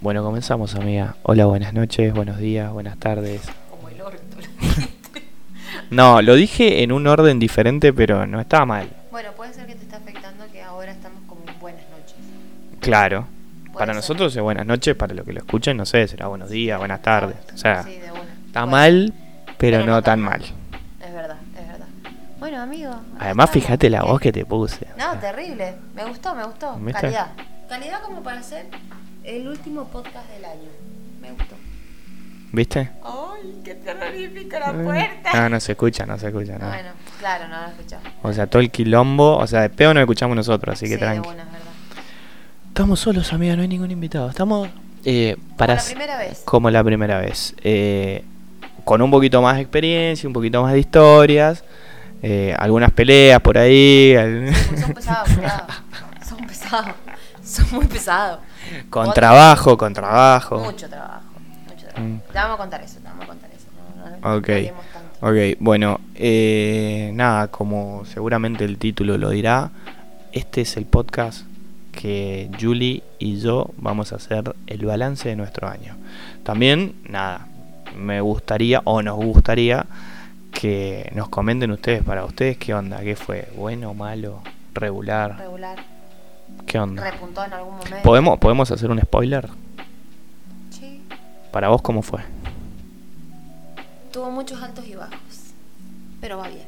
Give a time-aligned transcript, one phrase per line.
[0.00, 1.16] Bueno, comenzamos, amiga.
[1.22, 3.42] Hola, buenas noches, buenos días, buenas tardes.
[3.70, 4.20] Como el orto.
[5.90, 8.88] No, lo dije en un orden diferente, pero no estaba mal.
[9.10, 12.14] bueno, puede ser que te esté afectando que ahora estamos como en buenas noches.
[12.80, 13.26] Claro.
[13.72, 13.96] Para ser.
[13.96, 17.02] nosotros es buenas noches, para los que lo escuchen, no sé, será buenos días, buenas
[17.02, 17.36] tardes.
[17.52, 18.22] O sea, Sí, de una.
[18.46, 19.12] está mal,
[19.58, 20.42] pero, no tan mal.
[20.42, 21.86] Es verdad, es verdad.
[22.38, 22.92] Bueno, amigo.
[23.18, 24.06] Además, fíjate la ¿Qué?
[24.06, 24.86] voz que te puse.
[24.94, 25.20] o No, sea.
[25.20, 25.74] terrible.
[25.94, 26.78] Me gustó, me gustó.
[26.92, 27.32] Calidad.
[27.68, 28.66] Calidad como para ser
[29.24, 30.68] el último podcast del año.
[31.20, 31.56] Me gustó.
[32.52, 32.90] ¿Viste?
[33.04, 35.48] ¡Ay, qué terrorífica la No, puerta!
[35.48, 36.66] no se escucha, no se escucha, no.
[36.66, 38.02] Bueno, claro, no lo escuchaba.
[38.22, 40.94] O sea, todo el quilombo, o sea, de pedo no lo escuchamos nosotros, así que
[40.94, 41.28] sí, tranqui.
[41.28, 41.66] una, es verdad.
[42.68, 44.28] Estamos solos, amiga, no hay ningún invitado.
[44.28, 44.68] Estamos
[45.04, 46.42] eh, para la s- primera vez.
[46.44, 47.54] como la primera vez.
[47.62, 48.24] Eh,
[48.84, 51.62] con un poquito más de experiencia, un poquito más de historias,
[52.22, 54.14] eh, algunas peleas por ahí,
[54.80, 55.66] son pesados, cuidado.
[56.28, 56.94] Son pesados.
[57.44, 58.40] Son muy pesados.
[58.90, 60.58] Con Otra- trabajo, con trabajo.
[60.60, 61.22] Mucho trabajo.
[61.68, 62.00] Mucho trabajo.
[62.00, 62.18] Mm.
[62.32, 63.66] Te vamos a contar eso, te vamos a contar eso.
[63.96, 64.46] No, no, no Ok.
[64.46, 64.70] tanto.
[65.22, 69.70] Ok, bueno, eh, nada, como seguramente el título lo dirá,
[70.32, 71.42] este es el podcast
[71.92, 75.96] que Julie y yo vamos a hacer el balance de nuestro año.
[76.42, 77.46] También, nada,
[77.96, 79.84] me gustaría o nos gustaría
[80.52, 84.40] que nos comenten ustedes para ustedes qué onda, qué fue, bueno, malo,
[84.72, 85.78] regular, Regular.
[86.66, 87.10] Qué onda.
[87.10, 88.02] Repuntó en algún momento.
[88.02, 89.48] ¿Podemos, ¿Podemos hacer un spoiler?
[90.70, 91.02] Sí.
[91.50, 92.20] Para vos, ¿cómo fue?
[94.12, 95.16] Tuvo muchos altos y bajos.
[96.20, 96.66] Pero va bien.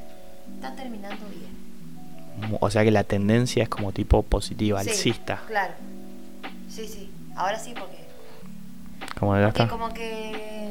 [0.54, 2.58] Está terminando bien.
[2.60, 5.40] O sea que la tendencia es como tipo positiva, Sí, alcista.
[5.46, 5.74] Claro.
[6.68, 7.10] Sí, sí.
[7.36, 8.02] Ahora sí, porque.
[9.48, 9.68] Está.
[9.68, 10.70] como que.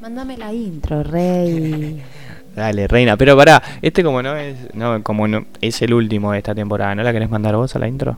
[0.00, 2.02] Mándame la intro, rey.
[2.54, 6.38] Dale, reina, pero pará, este como no es, no, como no es el último de
[6.38, 8.16] esta temporada, ¿no la querés mandar vos a la intro?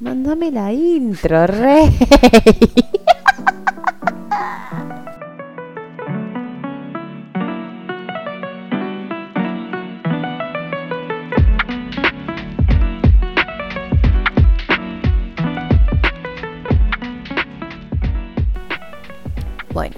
[0.00, 1.90] Mándame la intro, rey.
[19.72, 19.96] Bueno,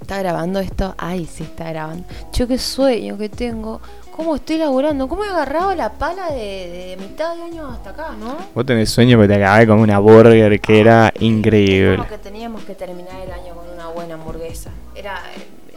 [0.00, 0.94] ¿está grabando esto?
[0.96, 2.04] Ay, sí, está grabando.
[2.32, 3.80] Yo qué sueño que tengo.
[4.16, 5.08] ¿Cómo estoy laburando?
[5.08, 8.36] ¿Cómo he agarrado la pala de, de mitad de año hasta acá, no?
[8.54, 11.96] Vos tenés sueño porque te acabé con una burger que era increíble.
[11.96, 14.70] Como que teníamos que terminar el año con una buena hamburguesa.
[14.94, 15.20] Era.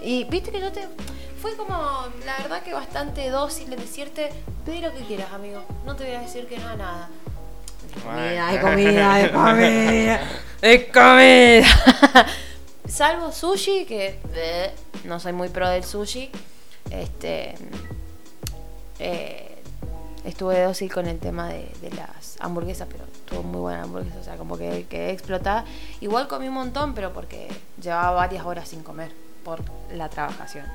[0.04, 0.82] Y viste que yo te.
[1.42, 1.74] Fui como,
[2.28, 4.30] la verdad que bastante dócil en decirte,
[4.64, 5.64] pide lo que quieras, amigo.
[5.84, 7.10] No te voy a decir que no a nada.
[8.04, 10.22] Comida, de comida, de comida.
[10.62, 12.28] De comida.
[12.88, 14.74] Salvo sushi, que bleh,
[15.06, 16.30] no soy muy pro del sushi.
[16.92, 17.56] Este.
[19.00, 19.62] Eh,
[20.26, 24.24] estuve dócil con el tema de, de las hamburguesas, pero estuvo muy buena hamburguesa, o
[24.24, 25.66] sea, como que quedé explotada.
[26.02, 27.48] Igual comí un montón, pero porque
[27.82, 29.12] llevaba varias horas sin comer
[29.44, 29.60] por
[29.94, 30.66] la trabajación.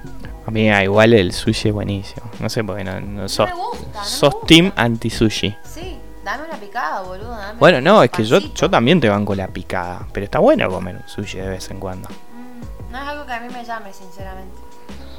[0.47, 2.22] Amiga, igual el sushi es buenísimo.
[2.41, 5.55] No sé por qué no, no sos, gusta, no me sos team anti-sushi.
[5.65, 7.31] Sí, dame una picada, boludo.
[7.37, 10.69] Dame Bueno, no, es que yo, yo también te banco la picada, pero está bueno
[10.71, 12.09] comer un sushi de vez en cuando.
[12.09, 14.56] Mm, No es algo que a mí me llame, sinceramente.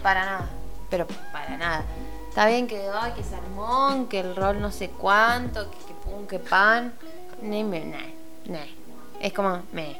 [0.02, 0.50] Para nada.
[0.90, 1.84] Pero para nada.
[2.34, 6.26] Está bien que, ay, que salmón, que el rol no sé cuánto, que, que pum,
[6.26, 6.92] que pan.
[7.44, 7.98] Ni me, nah,
[8.48, 8.66] nah.
[9.22, 9.98] Es como, me.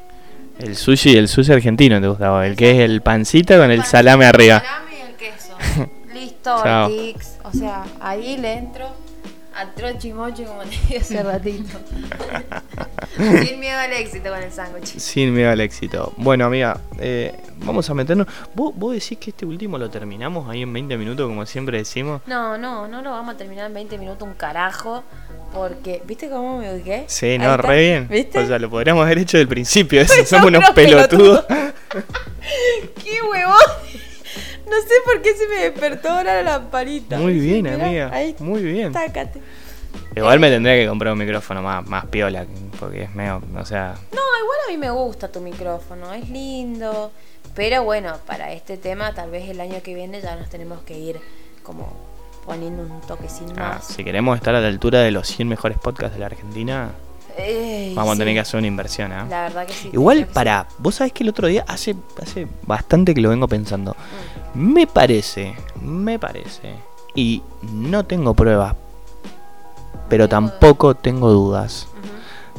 [0.58, 4.26] El sushi, el sushi argentino te gustaba, el que es el pancito con el salame
[4.26, 4.58] arriba.
[4.58, 5.56] salame y el queso.
[6.12, 6.56] Listo.
[6.56, 7.38] Ortix.
[7.44, 8.88] O sea, ahí le entro
[9.56, 11.78] al trochimochi como te dije hace ratito.
[13.16, 14.98] Sin miedo al éxito con el sándwich.
[14.98, 16.12] Sin miedo al éxito.
[16.16, 18.26] Bueno, amiga, eh, vamos a meternos.
[18.54, 22.22] ¿Vos, ¿Vos decís que este último lo terminamos ahí en 20 minutos, como siempre decimos?
[22.26, 25.04] No, no, no lo vamos a terminar en 20 minutos, un carajo.
[25.52, 27.04] Porque, ¿viste cómo me ubiqué?
[27.06, 28.08] Sí, no, re bien.
[28.08, 28.40] ¿Viste?
[28.40, 30.00] O sea, lo podríamos haber hecho del principio.
[30.02, 31.44] eso, Somos unos pelotudos.
[33.04, 33.54] ¡Qué huevón!
[34.66, 37.18] No sé por qué se me despertó ahora la lamparita.
[37.18, 38.10] Muy Sí, bien, mirá, amiga.
[38.12, 38.92] Ahí, Muy bien.
[38.92, 39.40] tácate.
[40.16, 42.46] Igual me tendría que comprar un micrófono más, más piola,
[42.80, 47.12] porque es medio, o sea, No, igual a mí me gusta tu micrófono, es lindo.
[47.54, 50.98] Pero bueno, para este tema, tal vez el año que viene ya nos tenemos que
[50.98, 51.20] ir
[51.62, 51.92] como
[52.44, 53.86] poniendo un toquecín ah, más.
[53.86, 56.90] si queremos estar a la altura de los 100 mejores podcasts de la Argentina,
[57.36, 59.26] Ey, vamos a tener que hacer una inversión, ¿ah?
[59.28, 59.90] La verdad que sí.
[59.92, 60.24] Igual sí.
[60.32, 63.96] para, vos sabés que el otro día, hace, hace bastante que lo vengo pensando,
[64.54, 64.72] Mm.
[64.72, 66.74] me parece, me parece,
[67.14, 67.42] y
[67.72, 68.74] no tengo pruebas,
[70.08, 70.58] pero Tengo dudas.
[70.60, 71.88] tampoco tengo dudas,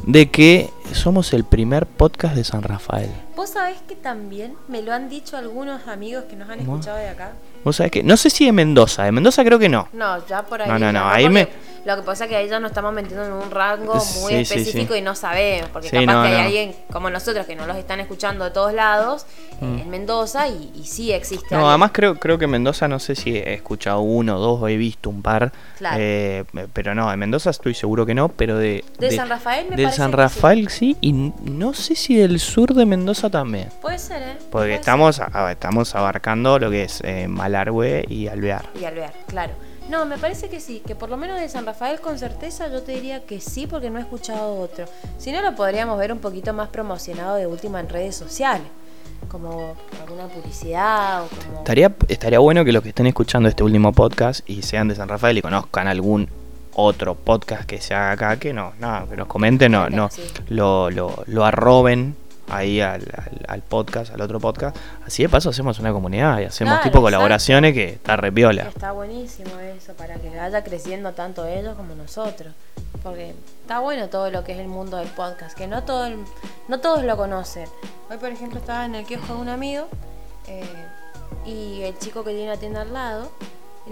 [0.04, 3.10] de que somos el primer podcast de San Rafael.
[3.36, 6.74] Vos sabés que también me lo han dicho algunos amigos que nos han ¿Cómo?
[6.76, 7.32] escuchado de acá.
[7.64, 9.88] Vos sabés que, no sé si de Mendoza, de Mendoza creo que no.
[9.92, 10.68] No, ya por ahí.
[10.68, 11.48] No, no, no, ahí me-
[11.84, 14.34] Lo que pasa es que ahí ya nos estamos metiendo en un rango muy Sí,
[14.54, 14.98] específico sí.
[15.00, 15.68] y no sabemos.
[15.70, 18.72] Porque capaz no, que hay alguien como nosotros que no los están escuchando de todos
[18.72, 19.26] lados
[19.60, 19.78] eh, Mm.
[19.78, 21.46] en Mendoza y, y sí existe.
[21.52, 21.68] No, alguien.
[21.70, 24.68] además creo, creo que en Mendoza no sé si he escuchado uno o dos o
[24.68, 25.52] he visto un par.
[25.78, 25.96] Claro.
[26.00, 28.84] eh, pero no, en Mendoza estoy seguro que no, pero de...
[28.98, 30.96] De San Rafael me Del parece San Rafael sí.
[31.00, 33.68] y no sé si del sur de Mendoza también.
[33.80, 34.32] Puede ser, ¿eh?
[34.36, 38.66] Porque Puede estamos, a- estamos abarcando lo que es eh, Malargüe y Alvear.
[38.80, 39.52] Y Alvear, claro.
[39.88, 42.82] No, me parece que sí, que por lo menos de San Rafael con certeza yo
[42.82, 44.86] te diría que sí porque no he escuchado otro.
[45.16, 48.66] Si no lo podríamos ver un poquito más promocionado de última en redes sociales,
[49.28, 51.58] como alguna publicidad o como...
[51.58, 55.08] Estaría, estaría bueno que los que estén escuchando este último podcast y sean de San
[55.08, 56.28] Rafael y conozcan algún
[56.74, 60.22] otro podcast que se haga acá, que no, no, que nos comenten, no, no, Sí.
[60.48, 62.16] lo, lo, lo arroben
[62.48, 64.76] ahí al, al- al podcast, al otro podcast.
[65.06, 67.02] Así de paso hacemos una comunidad y hacemos Claro, tipo exacto.
[67.02, 68.62] colaboraciones que está re piola.
[68.68, 72.52] Está buenísimo eso, para que vaya creciendo tanto ellos como nosotros.
[73.02, 76.24] Porque está bueno todo lo que es el mundo del podcast, que no, todo el-
[76.68, 77.68] no todos lo conocen.
[78.10, 79.86] Hoy, por ejemplo, estaba en el kiosco de un amigo
[80.48, 80.64] eh,
[81.44, 83.30] y el chico que tiene la tienda al lado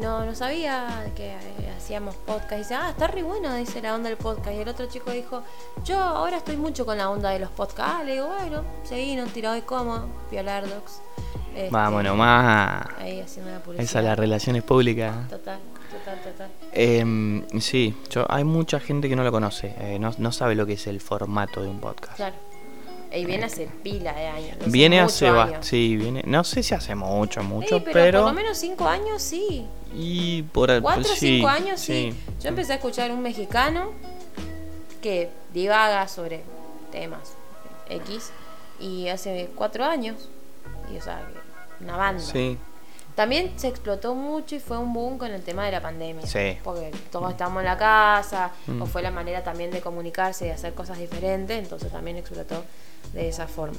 [0.00, 2.52] no, no sabía que eh, hacíamos podcast.
[2.52, 4.56] Y dice, ah, está re bueno, dice la onda del podcast.
[4.56, 5.42] Y el otro chico dijo,
[5.84, 7.94] yo ahora estoy mucho con la onda de los podcasts.
[7.96, 11.00] Ah, le digo, bueno, seguí, no tirado de cómo, Piolardox.
[11.54, 12.86] Este, Vamos nomás.
[12.98, 13.84] Ahí haciendo la publicidad.
[13.84, 15.28] Esa es las relaciones públicas.
[15.28, 15.60] Total,
[15.90, 16.50] total, total.
[16.72, 20.66] Em, sí, yo, hay mucha gente que no lo conoce, eh, no, no sabe lo
[20.66, 22.16] que es el formato de un podcast.
[22.16, 22.34] Claro.
[23.12, 24.56] Y viene hace pila de años.
[24.60, 25.64] hace Viene hace años.
[25.64, 28.88] sí, viene, no sé si hace mucho, mucho, Sí, pero, pero, por lo menos cinco
[28.88, 29.64] años sí.
[29.94, 32.12] Y por el- Cuatro o sí, cinco años sí.
[32.40, 33.90] Yo empecé a escuchar un mexicano
[35.02, 36.42] que divaga sobre
[36.90, 37.34] temas
[37.88, 38.30] X
[38.80, 40.28] y hace cuatro años.
[40.92, 41.26] Y o sea,
[41.78, 42.22] que una banda.
[42.22, 42.58] Sí,
[43.14, 46.26] También se explotó mucho y fue un boom con el tema de la pandemia.
[46.26, 46.58] Sí.
[46.64, 48.82] Porque todos estamos en la casa, Mm.
[48.82, 52.64] o fue la manera también de comunicarse y hacer cosas diferentes, entonces también explotó
[53.12, 53.78] de esa forma.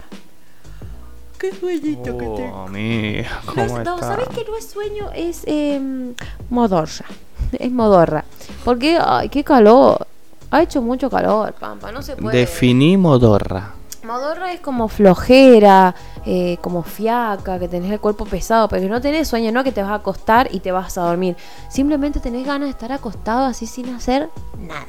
[1.51, 3.97] Qué sueñito Oh, amiga, No, ¿cómo es- no?
[3.99, 5.09] ¿sabes que no es sueño?
[5.13, 6.13] Es eh,
[6.49, 7.05] modorra.
[7.59, 8.23] Es modorra.
[8.63, 10.07] Porque, ay, qué calor.
[10.51, 12.37] Ha hecho mucho calor, Pampa, no se puede.
[12.39, 13.73] Definí modorra.
[14.03, 15.95] Modorra es como flojera,
[16.25, 19.71] eh, como fiaca, que tenés el cuerpo pesado, pero que no tenés sueño, no que
[19.71, 21.35] te vas a acostar y te vas a dormir.
[21.69, 24.85] Simplemente tenés ganas de estar acostado así sin hacer nada.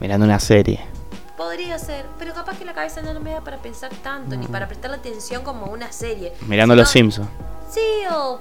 [0.00, 0.80] Mirando una serie.
[1.44, 4.66] Podría ser, pero capaz que la cabeza no me da para pensar tanto, ni para
[4.66, 6.32] prestarle atención como una serie.
[6.48, 7.28] Mirando los Simpsons.
[7.68, 7.80] Sí,
[8.10, 8.40] o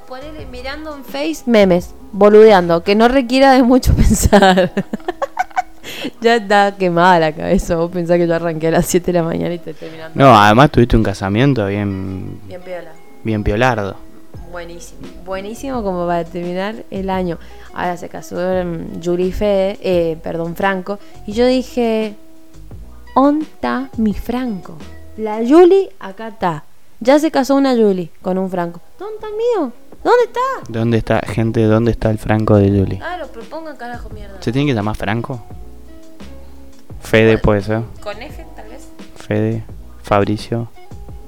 [0.49, 4.71] mirando en Face memes, boludeando, que no requiera de mucho pensar.
[6.21, 7.75] ya está quemada la cabeza.
[7.75, 10.17] Vos pensás que yo arranqué a las 7 de la mañana y te estoy mirando.
[10.17, 12.93] No, además tuviste un casamiento bien, Bien piola.
[13.23, 13.97] bien piolardo.
[14.49, 15.01] Buenísimo.
[15.25, 17.37] Buenísimo como para terminar el año.
[17.73, 20.99] Ahora se casó mm, Yuri Fede, eh, perdón, Franco.
[21.27, 22.15] Y yo dije,
[23.13, 24.77] ¿onta mi Franco?
[25.17, 26.63] La Yuli acá está.
[26.99, 28.81] Ya se casó una Yuli con un Franco.
[28.97, 29.73] ¿Dónde está el mío?
[30.03, 30.39] ¿Dónde está?
[30.67, 32.99] ¿Dónde está, gente, dónde está el Franco de Julie?
[33.01, 34.41] Ah, lo propongan carajo mierda.
[34.41, 35.41] ¿Se tiene que llamar Franco?
[37.01, 37.81] Fede puede ser.
[38.01, 38.89] Con F tal vez.
[39.15, 39.63] Fede,
[40.01, 40.69] Fabricio,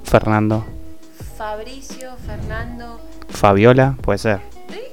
[0.03, 0.65] Fernando,
[1.37, 2.99] Fabricio, Fernando.
[3.29, 4.39] Fabiola, puede ser.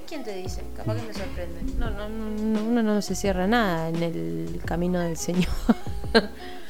[0.08, 0.62] ¿Quién te dice?
[0.76, 1.62] Capaz que me sorprende.
[1.78, 5.48] No, no, no, no, uno no se cierra nada en el camino del Señor.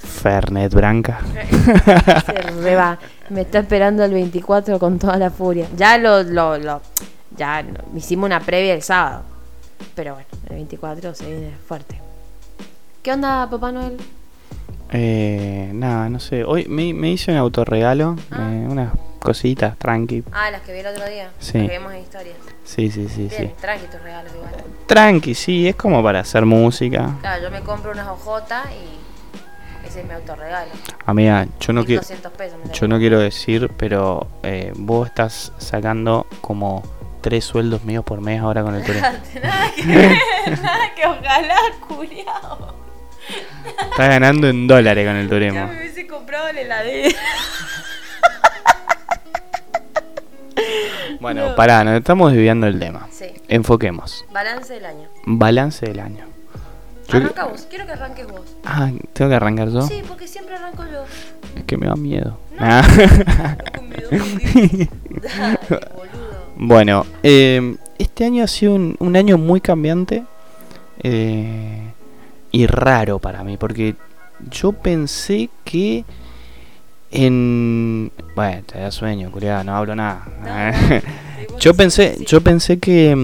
[0.02, 1.20] Fernet Branca.
[2.26, 2.98] se re va.
[3.30, 5.66] Me está esperando el 24 con toda la furia.
[5.76, 6.80] Ya lo, lo, lo
[7.36, 9.22] ya no- hicimos una previa el sábado.
[9.94, 12.00] Pero bueno, el 24 se viene fuerte.
[13.02, 13.96] ¿Qué onda, Papá Noel?
[14.90, 16.44] Eh, nada, no sé.
[16.44, 18.16] Hoy me, me hice un autorregalo.
[18.30, 18.50] Ah.
[18.52, 20.22] eh, unas cositas, tranqui.
[20.32, 21.30] Ah, las que vi el otro día.
[21.38, 21.58] Sí.
[21.58, 22.32] Las que vimos en historia.
[22.64, 23.36] Sí, sí, sí, sí.
[23.38, 24.52] Bien, tranqui tus regalos igual.
[24.86, 27.16] Tranqui, sí, es como para hacer música.
[27.20, 29.01] Claro, yo me compro unas hojotas y
[29.92, 30.70] ese es mi autorregalo.
[31.06, 32.00] Amiga, yo no quiero...
[32.02, 32.58] 1200 pesos.
[32.66, 36.82] me Yo no quiero decir, pero eh, vos estás sacando como
[37.20, 39.08] tres sueldos míos por mes ahora con el turismo.
[39.42, 40.16] nada que ver,
[40.62, 41.56] nada que ojalá,
[41.86, 42.74] culiao.
[43.90, 45.66] Estás ganando en dólares con el Ya turismo.
[45.68, 47.18] me hubiese comprado la heladera.
[51.20, 51.54] Bueno, No.
[51.56, 53.06] pará, nos estamos desviando del tema.
[53.12, 54.24] Sí, Enfoquemos.
[54.32, 55.08] balance del año.
[55.24, 56.26] Balance del año.
[57.10, 58.56] Arranca vos, quiero que arranques vos.
[58.64, 59.82] Ah, ¿tengo que arrancar yo?
[59.82, 61.04] Sí, porque siempre arranco yo.
[61.56, 62.38] Es que me da miedo.
[62.52, 62.58] No.
[62.60, 62.82] Ah.
[64.10, 64.88] Dale,
[66.56, 70.24] bueno, eh, este año ha sido un, un año muy cambiante
[71.02, 71.92] eh,
[72.50, 73.96] y raro para mí, porque
[74.50, 76.04] yo pensé que
[77.10, 78.10] En.
[78.34, 80.26] Bueno, te da sueño, culiado, no hablo nada.
[80.40, 83.14] No, yo pensé, yo pensé que.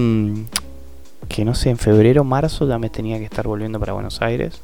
[1.29, 4.21] Mm, Que no sé, en febrero, marzo ya me tenía que estar volviendo para Buenos
[4.21, 4.61] Aires.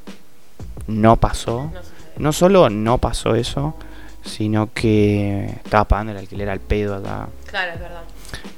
[0.88, 1.72] No pasó.
[2.18, 3.76] No solo no pasó eso,
[4.24, 7.28] sino que estaba pagando el alquiler al pedo allá.
[7.48, 8.02] Claro, es verdad.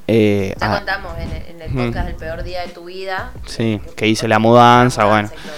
[0.08, 1.86] Eh, Ya ah, contamos en el, en el Ujú.
[1.88, 3.32] podcast del peor día de tu vida.
[3.46, 5.30] Sí, que hice la mudanza, bueno.
[5.34, 5.54] y todo.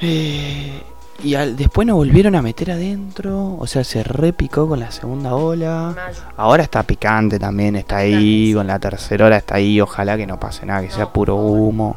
[0.00, 0.82] Eh,
[1.22, 5.34] y al- después nos volvieron a meter adentro, o sea, se repicó con la segunda
[5.34, 5.94] ola.
[6.36, 8.54] Ahora está picante también, está ahí, sí.
[8.54, 11.36] con la tercera hora está ahí, ojalá que no pase nada, que No, sea puro
[11.36, 11.96] humo.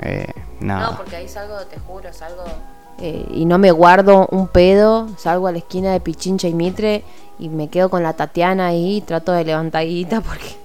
[0.00, 0.26] Eh,
[0.60, 0.90] nada.
[0.92, 2.44] No, porque ahí salgo, te juro, salgo.
[3.00, 7.02] Eh, y no me guardo un pedo, salgo a la esquina de Pichincha y Mitre
[7.40, 10.56] y me quedo con la Tatiana ahí y trato de levantar guita porque,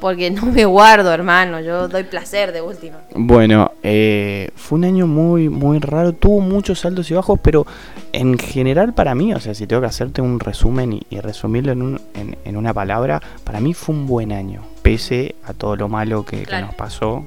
[0.00, 1.60] porque no me guardo, hermano.
[1.60, 2.98] Yo doy placer de última.
[3.14, 7.66] Bueno, eh, fue un año muy, muy raro, tuvo muchos altos y bajos, pero
[8.12, 11.72] en general para mí, o sea, si tengo que hacerte un resumen y, y resumirlo
[11.72, 15.76] en, un- en, en una palabra, para mí fue un buen año, pese a todo
[15.76, 17.24] lo malo que, que nos pasó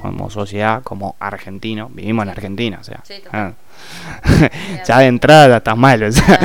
[0.00, 3.52] como sociedad, como argentino, vivimos en Argentina, o sea, Sí, ah.
[4.86, 6.38] ya de entrada ya está mal, o sea.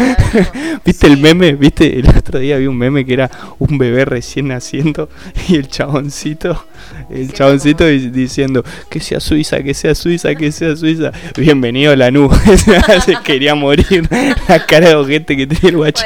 [0.86, 1.22] ¿Viste el Sí.
[1.22, 1.54] meme?
[1.54, 2.00] ¿Viste?
[2.00, 3.30] El otro día vi un meme que era
[3.60, 5.10] un bebé recién naciendo
[5.48, 6.66] y el chaboncito,
[7.10, 11.12] el Diciendo chaboncito como- diciendo que sea Suiza, que sea Suiza, que sea Suiza.
[11.38, 12.36] Bienvenido a la nube.
[12.58, 14.08] Se quería morir.
[14.48, 16.04] La cara de ojete que tenía el guacho.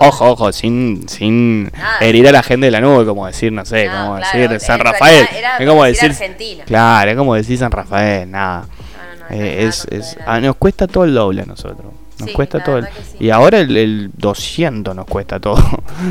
[0.00, 1.98] Ojo, ojo, sin, sin Nada.
[2.00, 4.60] herir a la gente de la nube, como decir, no sé, No, como claro, decir
[4.60, 5.28] San Rafael.
[5.34, 6.10] era es como decir.
[6.10, 6.64] Argentina.
[6.64, 8.62] Claro, es como decir San Rafael, nada.
[8.62, 11.92] No, no, no, Eh, es, es- ah, nos cuesta todo el doble a nosotros.
[12.18, 13.16] Nos Sí, cuesta todo el, sí.
[13.20, 15.62] Y ahora el, el 200 nos cuesta todo.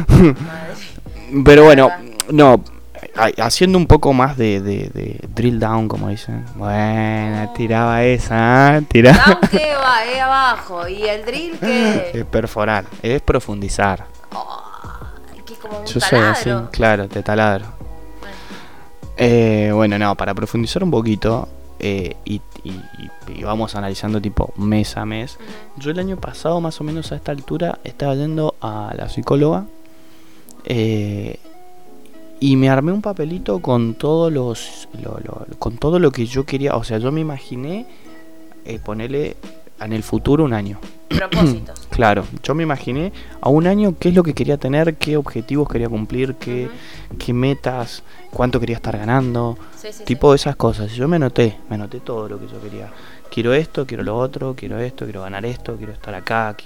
[1.46, 1.90] Pero bueno,
[2.32, 2.64] no.
[3.18, 6.46] Ha- Haciendo un poco más de, de- de drill down, como dicen.
[6.56, 8.82] Bueno, tiraba esa, ¿eh?
[8.88, 9.24] tiraba.
[9.26, 10.88] Down que va, eh, abajo.
[10.88, 12.12] Y el drill que.
[12.20, 14.06] Es perforar, es profundizar.
[14.32, 17.66] Ay, que es como un Yo soy así, claro, te taladro.
[18.20, 18.36] Bueno,
[19.18, 21.48] Eh, bueno, no, para profundizar un poquito
[21.80, 25.38] eh, y, y- y- y vamos analizando tipo mes a mes.
[25.78, 29.66] Yo el año pasado, más o menos a esta altura, estaba yendo a la psicóloga
[30.66, 31.40] eh,
[32.40, 36.46] y me armé un papelito con todos los, lo- lo- con todo lo que yo
[36.46, 36.76] quería.
[36.76, 37.86] O sea, yo me imaginé
[38.66, 39.36] eh, ponerle
[39.80, 40.80] en el futuro un año.
[41.10, 41.88] Propósitos.
[41.92, 45.70] Claro, yo me imaginé a un año qué es lo que quería tener, qué objetivos
[45.70, 46.68] quería cumplir, qué,
[47.18, 50.04] qué metas, cuánto quería estar ganando, Sí, sí, sí.
[50.04, 50.92] tipo de esas cosas.
[50.92, 52.90] Yo me anoté, me anoté todo lo que yo quería.
[53.32, 56.56] Quiero esto, quiero lo otro, quiero esto, quiero ganar esto, quiero estar acá.
[56.58, 56.66] qui-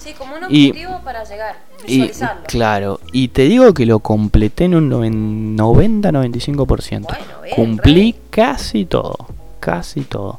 [0.00, 1.56] Sí, como un y- objetivo para llegar.
[1.86, 2.42] Y Visualizarlo.
[2.46, 7.06] claro, y te digo que lo completé en un noven- 90-95%.
[7.06, 9.16] Bueno, Cumplí casi todo,
[9.60, 10.38] casi todo.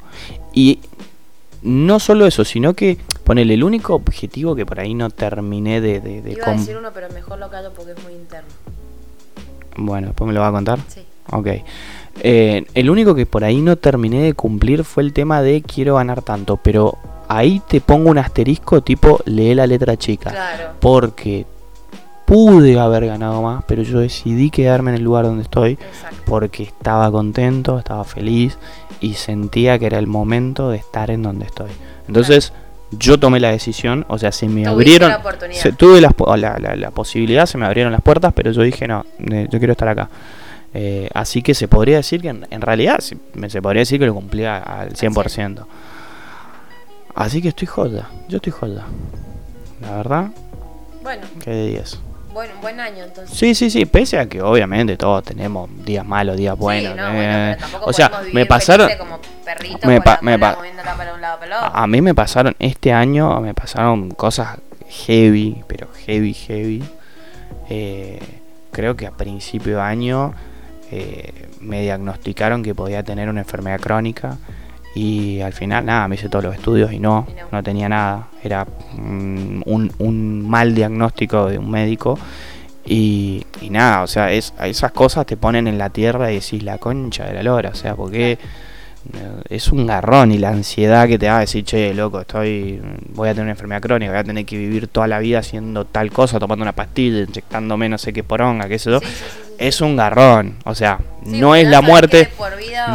[0.53, 0.80] Y
[1.62, 6.00] no solo eso, sino que ponele el único objetivo que por ahí no terminé de...
[6.00, 8.50] de, de Iba a com- decir uno, pero mejor lo callo porque es muy interno.
[9.77, 10.80] Bueno, después me lo va a contar.
[10.88, 11.01] Sí.
[11.32, 11.48] Ok.
[12.20, 15.96] Eh, el único que por ahí no terminé de cumplir fue el tema de quiero
[15.96, 20.30] ganar tanto, pero ahí te pongo un asterisco tipo lee la letra chica.
[20.32, 20.70] Claro.
[20.80, 21.46] Porque
[22.25, 26.18] pude haber ganado más, pero yo decidí quedarme en el lugar donde estoy Exacto.
[26.25, 28.58] porque estaba contento, estaba feliz
[29.01, 31.72] y sentía que era el momento de estar en donde estoy.
[32.08, 32.53] Entonces
[32.91, 34.70] yo tomé la decisión, o sea, se me Tuviste
[35.03, 38.62] abrieron, la se- tuve la, la- la posibilidad, se me abrieron las puertas, pero yo
[38.62, 40.10] dije no, yo quiero estar acá.
[40.74, 43.16] Eh, así que se podría decir que en, en realidad se,
[43.62, 45.66] podría decir que lo cumplía al 100%.
[47.13, 48.86] Así que estoy joda, yo estoy joda.
[49.82, 50.28] La verdad,
[51.04, 52.00] Bueno, que de 10.
[52.34, 53.38] bueno, un buen año entonces.
[53.38, 56.94] Sí, sí, sí, pese a que obviamente todos tenemos días malos, días buenos.
[56.94, 60.40] Sí, no, eh, bueno, pero tampoco o sea, me pasaron, como perritos me pa- me
[60.40, 61.78] pa- moviéndola para un lado para el otro.
[61.78, 66.84] a, a mí me pasaron, este año me pasaron cosas heavy, pero heavy, heavy.
[67.70, 68.20] Eh,
[68.72, 70.34] creo que a principio de año
[70.91, 74.38] eh, me diagnosticaron que podía tener una enfermedad crónica
[74.93, 77.63] y al final nada, me hice todos los estudios y no, no.
[77.63, 78.27] tenía nada.
[78.43, 78.67] Era
[78.98, 82.19] un, un mal diagnóstico de un médico
[82.86, 86.63] y, y nada, o sea, es, esas cosas te ponen en la tierra y decís
[86.63, 88.39] la concha de la lora, o sea, porque
[89.50, 93.31] es un garrón y la ansiedad que te da decir, che, loco, estoy, voy a
[93.31, 96.39] tener una enfermedad crónica, voy a tener que vivir toda la vida haciendo tal cosa,
[96.39, 99.00] tomando una pastilla, inyectándome no sé qué poronga, qué sé yo.
[99.00, 99.53] Sí, sí, sí, sí, sí.
[99.58, 102.29] Es un garrón, o sea, no es la muerte,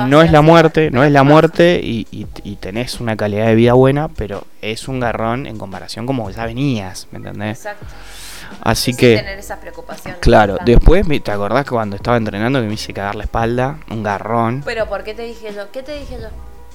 [0.08, 4.08] no es la muerte, no es la muerte y tenés una calidad de vida buena,
[4.08, 7.58] pero es un garrón en comparación como ya venías, ¿me entendés?
[7.58, 7.86] Exacto.
[8.60, 10.16] Así Sin que, tener esa preocupación.
[10.20, 13.78] claro, después, me- ¿te acordás que cuando estaba entrenando que me hice cagar la espalda?
[13.90, 14.62] Un garrón.
[14.64, 15.70] Pero ¿por qué te dije yo?
[15.72, 16.28] ¿Qué te dije yo?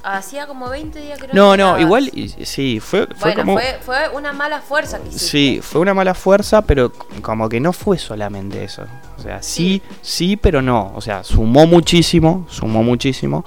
[0.03, 3.53] Hacía como 20 días que no No, igual, y- sí, fue, fue Bueno, como...
[3.53, 5.27] fue, fue una mala fuerza que hiciste.
[5.27, 8.83] Sí, fue una mala fuerza, pero como que no fue solamente eso.
[9.19, 10.91] O sea, sí, sí, pero no.
[10.95, 13.43] O sea, sumó muchísimo, sumó muchísimo.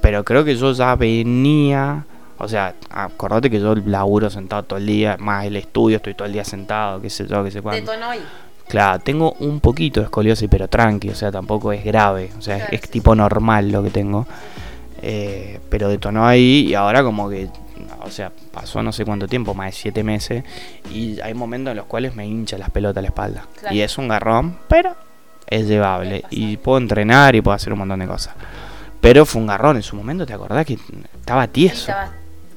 [0.00, 2.06] Pero creo que yo ya venía.
[2.38, 6.26] O sea, acordate que yo laburo sentado todo el día, más el estudio, estoy todo
[6.26, 7.92] el día sentado, qué sé yo, qué sé cuánto.
[7.92, 8.24] Detonó ahí.
[8.68, 12.30] Claro, tengo un poquito de escoliosis, pero tranqui, o sea, tampoco es grave.
[12.38, 14.26] O sea, Claro, es sí, tipo normal lo que tengo.
[15.02, 17.48] Eh, pero detonó ahí y ahora como que,
[18.02, 20.44] o sea, pasó no sé cuánto tiempo, más de siete meses,
[20.90, 23.46] y hay momentos en los cuales me hincha las pelotas la espalda.
[23.60, 23.74] Claro.
[23.74, 24.96] Y es un garrón, pero
[25.46, 26.18] es llevable.
[26.18, 28.34] Es y puedo entrenar y puedo hacer un montón de cosas.
[29.00, 30.78] Pero fue un garrón en su momento, ¿te acordás que
[31.20, 31.92] estaba Sí, tieso?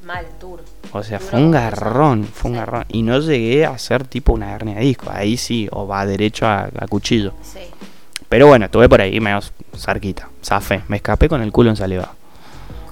[0.08, 0.64] Mal, duro.
[0.94, 2.60] O sea, Duro fue un garrón, fue un Sí.
[2.60, 2.86] garrón.
[2.88, 5.12] Y no llegué a hacer tipo una hernia de disco.
[5.14, 7.34] Ahí sí, o va derecho a, a cuchillo.
[7.44, 7.60] Sí.
[8.30, 9.40] Pero bueno, estuve por ahí, medio
[9.76, 10.28] cerquita.
[10.44, 12.12] Zafé, me escapé con el culo ensalivado.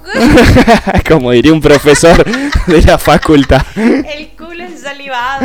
[1.08, 2.24] Como diría un profesor
[2.66, 3.62] de la facultad.
[3.76, 5.44] El culo ensalivado.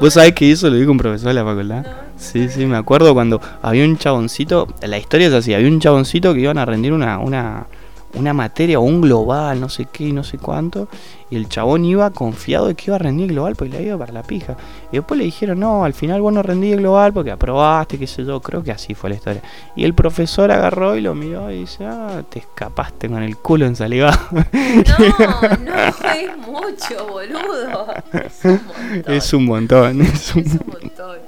[0.00, 1.82] ¿Vos sabés que eso lo dijo un profesor de la facultad?
[1.84, 5.80] No, Sí, sí, me acuerdo cuando había un chaboncito, la historia es así, había un
[5.80, 7.66] chaboncito que iban a rendir una, una,
[8.14, 10.88] una materia o un global, no sé qué y no sé cuánto,
[11.28, 14.12] y el chabón iba confiado de que iba a rendir global porque le iba para
[14.12, 14.56] la pija.
[14.92, 18.06] Y después le dijeron, no, al final vos no rendí el global porque aprobaste, qué
[18.06, 19.42] sé yo, creo que así fue la historia.
[19.74, 23.66] Y el profesor agarró y lo miró y dice, ah, te escapaste con el culo
[23.66, 24.18] ensalivado.
[24.86, 27.86] No, no es mucho, boludo.
[28.12, 29.04] Es un montón.
[29.14, 31.25] es un montón, es un Es un montón.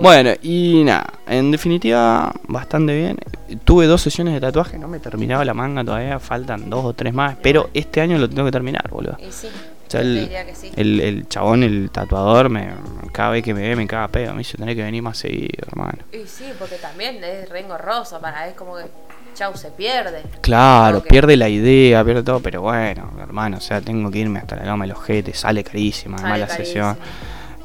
[0.00, 3.18] Bueno, y nada, en definitiva, bastante bien.
[3.64, 6.92] Tuve dos sesiones de tatuaje, no me he terminado la manga todavía, faltan dos o
[6.92, 9.16] tres más, pero este año lo tengo que terminar, boludo.
[9.18, 9.48] Y sí,
[9.86, 10.70] O sea, el, diría que sí.
[10.76, 12.68] el, el chabón, el tatuador, me,
[13.12, 15.66] cada vez que me ve me caga pedo, me dice, tenés que venir más seguido,
[15.66, 15.98] hermano.
[16.12, 18.84] Y sí, porque también es re engorroso, para es como que
[19.34, 20.22] chau, se pierde.
[20.40, 24.56] Claro, pierde la idea, pierde todo, pero bueno, hermano, o sea, tengo que irme hasta
[24.56, 26.98] la gama del ojete, sale carísima, Sale además la sesión.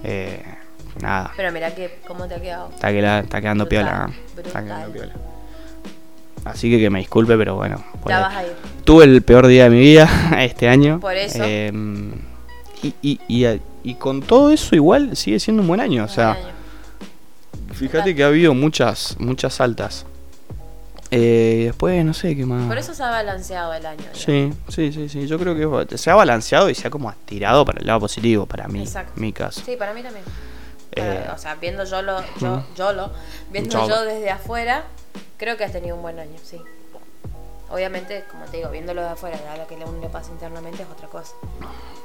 [0.03, 0.43] Eh,
[1.01, 2.69] nada, Pero mira que, ¿cómo te ha quedado?
[2.73, 4.09] está, que la- está quedando Brutal, piola.
[4.27, 4.63] Está brutal.
[4.63, 5.13] quedando piola.
[6.45, 7.83] Así que que me disculpe, pero bueno.
[8.07, 8.51] Ya vas a ir.
[8.83, 10.09] Tuve el peor día de mi vida
[10.39, 10.99] este año.
[10.99, 11.39] Por eso.
[11.41, 11.71] Eh,
[12.81, 16.03] y, y, y, y con todo eso igual sigue siendo un buen año.
[16.03, 16.43] O sea, año.
[17.73, 20.05] fíjate que ha habido muchas, muchas altas.
[21.11, 22.67] Eh, después no sé qué más.
[22.67, 24.03] Por eso se ha balanceado el año.
[24.13, 25.27] Sí, sí, sí, sí.
[25.27, 28.45] Yo creo que se ha balanceado y se ha como estirado para el lado positivo,
[28.47, 29.13] para mí, Exacto.
[29.15, 29.61] mi caso.
[29.63, 30.25] Sí, para mí también.
[30.95, 32.63] Eh, o sea, viendo yo lo, yo, mm.
[32.75, 33.11] yo lo,
[33.49, 34.83] viendo Yo desde afuera,
[35.37, 36.61] creo que has tenido un buen año, sí.
[37.69, 40.83] Obviamente, como te digo, viéndolo de afuera, ya lo que a uno le pasa internamente
[40.83, 41.33] es otra cosa.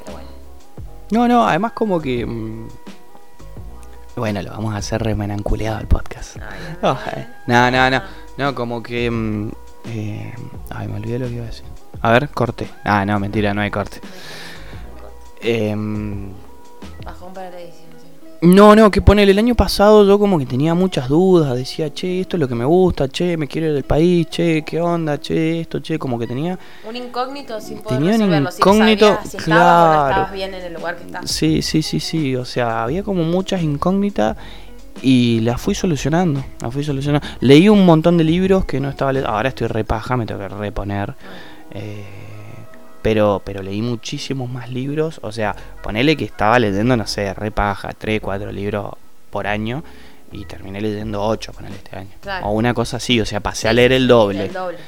[0.05, 0.29] Pero bueno.
[1.11, 2.24] No, no, además como que...
[2.24, 2.68] mm,
[4.16, 6.37] Bueno, lo vamos a hacer remenanculeado el podcast.
[6.37, 7.27] Ay, Oh, eh.
[7.46, 8.03] No, no, no.
[8.38, 9.11] No, como que...
[9.11, 9.51] mm,
[9.87, 10.35] eh,
[10.70, 11.64] ay, me olvidé lo que iba a decir.
[12.01, 12.70] A ver, corte.
[12.85, 14.01] Ah, no, mentira, no hay corte.
[15.40, 16.33] Em,
[17.05, 17.88] Bajón para la edición.
[18.40, 21.57] No, no, que ponele el año pasado yo como que tenía muchas dudas.
[21.57, 24.62] Decía, che, esto es lo que me gusta, che, me quiero ir del país, che,
[24.64, 26.59] qué onda, che, esto, che, como que tenía...
[26.88, 28.51] Un incógnito sin poder Tenía un resolverlo.
[28.53, 30.11] si incógnito, sabías si no claro.
[30.11, 31.31] estabas bien en el lugar que estabas.
[31.31, 32.37] Sí, sí, sí, sí.
[32.37, 34.37] O sea, había como muchas incógnitas
[35.03, 36.44] y las fui solucionando.
[36.61, 37.27] Las fui solucionando.
[37.40, 39.35] Leí un montón de libros que no estaba leyendo.
[39.35, 41.14] Ahora estoy repaja, me tengo que reponer.
[41.72, 42.05] Eh,
[43.02, 45.20] pero, pero leí muchísimos más libros.
[45.22, 48.92] O sea, ponele que estaba leyendo, no sé, repaja, 3, 4 libros
[49.30, 49.82] por año.
[50.30, 52.11] Y terminé leyendo 8 ponele este año.
[52.20, 52.46] Claro.
[52.46, 53.20] O una cosa así.
[53.20, 54.46] O sea, pasé a leer el doble.
[54.46, 54.78] El doble.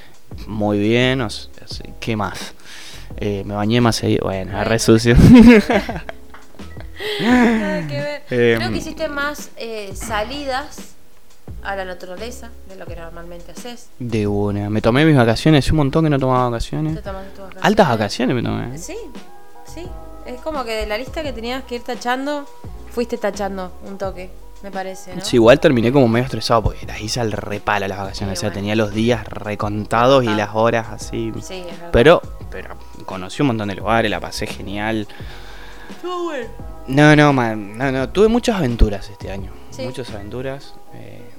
[0.47, 1.21] Muy bien.
[1.23, 1.49] O sea,
[1.99, 2.55] ¿Qué más?
[3.17, 4.27] Eh, me bañé más seguido.
[4.27, 4.69] Bueno, Bueno.
[4.69, 5.17] re sucio.
[7.21, 8.23] Nada que ver.
[8.31, 10.95] Em, Creo que hiciste más eh, salidas
[11.63, 13.89] a la naturaleza de lo que normalmente haces.
[13.99, 14.71] De una.
[14.71, 17.03] Me tomé mis vacaciones, un montón que no tomaba Te vacaciones.
[17.03, 17.65] tomaste tus vacaciones.
[17.65, 18.79] Altas vacaciones me tomé.
[18.79, 18.97] Sí,
[19.67, 19.87] sí.
[20.27, 22.47] Es como que de la lista que tenías que ir tachando,
[22.91, 24.31] fuiste tachando un toque,
[24.63, 25.25] me parece, ¿no?
[25.25, 28.39] Sí, igual terminé como medio estresado porque las hice al repalo las vacaciones.
[28.39, 28.61] Sí, o sea, bueno.
[28.61, 31.33] tenía los días recontados y las horas así.
[31.43, 31.89] Sí, es verdad.
[31.93, 35.09] Pero, pero conocí un montón de lugares, la pasé genial.
[36.03, 36.49] Bueno.
[36.87, 39.53] No, no, man, no, no, tuve muchas aventuras este año.
[39.71, 39.83] Sí.
[39.83, 40.75] Muchas aventuras.
[40.95, 41.30] eh,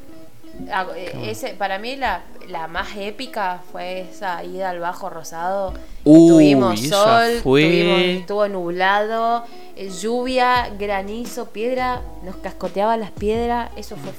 [0.71, 5.73] Ah, eh, ese, para mí la, la más épica fue esa ida al Bajo Rosado.
[6.03, 9.43] Uy, tuvimos sol, fue- tuvimos- estuvo nublado,
[9.75, 14.11] eh, lluvia, granizo, piedra, nos cascoteaban las piedras, eso fue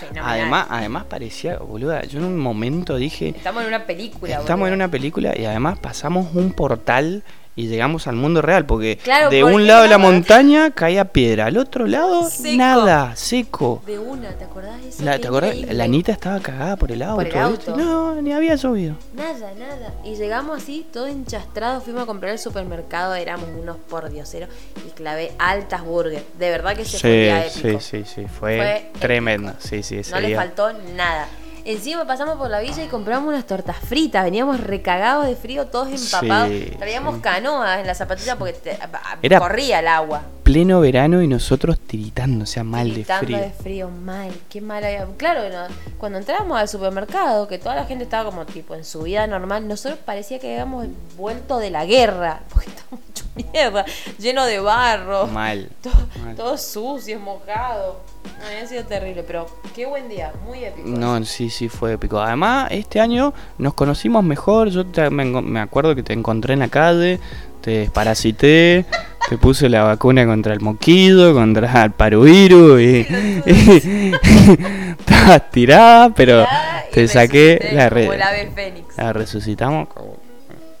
[0.00, 0.30] fenomenal.
[0.30, 4.74] además, además parecía, boluda, yo en un momento dije, Estamos en una película, Estamos en
[4.74, 7.22] una película y además pasamos un portal
[7.58, 11.06] y llegamos al mundo real, porque Claro, de porque un lado de la montaña caía
[11.06, 12.56] piedra, al otro lado Seco.
[12.56, 13.82] nada, seco.
[13.84, 15.02] De una, ¿te acordás de eso?
[15.04, 15.50] La, Qué ¿Te acordás?
[15.54, 15.74] increíble.
[15.74, 17.22] La Anita estaba cagada por el auto.
[17.22, 17.76] el auto.
[17.76, 18.94] No, ni había llovido.
[19.14, 19.92] Nada, nada.
[20.04, 21.80] Y llegamos así, todo enchastrado.
[21.80, 24.48] Fuimos a comprar al supermercado, éramos unos pordioseros.
[24.86, 26.22] Y clavé altas burgers.
[26.38, 27.80] De verdad que se fue Sí, épico.
[27.80, 29.50] sí, sí, sí, fue, Fue tremendo.
[29.50, 29.66] épico.
[29.68, 31.26] Sí, sí, No le faltó nada.
[31.70, 34.24] Encima pasamos por la villa y compramos unas tortas fritas.
[34.24, 36.48] Veníamos recagados de frío, todos empapados.
[36.48, 37.20] Sí, Traíamos sí.
[37.20, 38.78] canoas en las zapatillas porque te-
[39.20, 40.22] Era- corría el agua.
[40.44, 43.36] Pleno verano y nosotros tiritando, o sea, mal de frío.
[43.36, 45.04] de frío, mal, qué mal había.
[45.18, 45.66] Claro, no,
[45.98, 49.68] cuando entrábamos al supermercado, que toda la gente estaba como tipo en su vida normal,
[49.68, 50.86] nosotros parecía que habíamos
[51.18, 53.84] vuelto de la guerra, porque estábamos hecho mierda,
[54.18, 55.68] lleno de barro, Mal.
[55.82, 56.34] todo- mal.
[56.34, 57.96] todos sucios, mojados.
[58.40, 60.88] No, había sido terrible, pero qué buen día, muy épico.
[60.88, 62.20] No, sí, sí, fue épico.
[62.20, 64.68] Además, este año nos conocimos mejor.
[64.70, 67.18] Yo te- me, acuerdo que te encontré en la calle,
[67.60, 68.84] te desparasité,
[69.28, 73.06] te puse la vacuna contra el moquido, contra el paruiru y,
[74.98, 76.44] estabas tirada, pero
[76.90, 78.96] y te saqué la, Como re- el ave fénix.
[78.96, 80.16] la resucitamos como,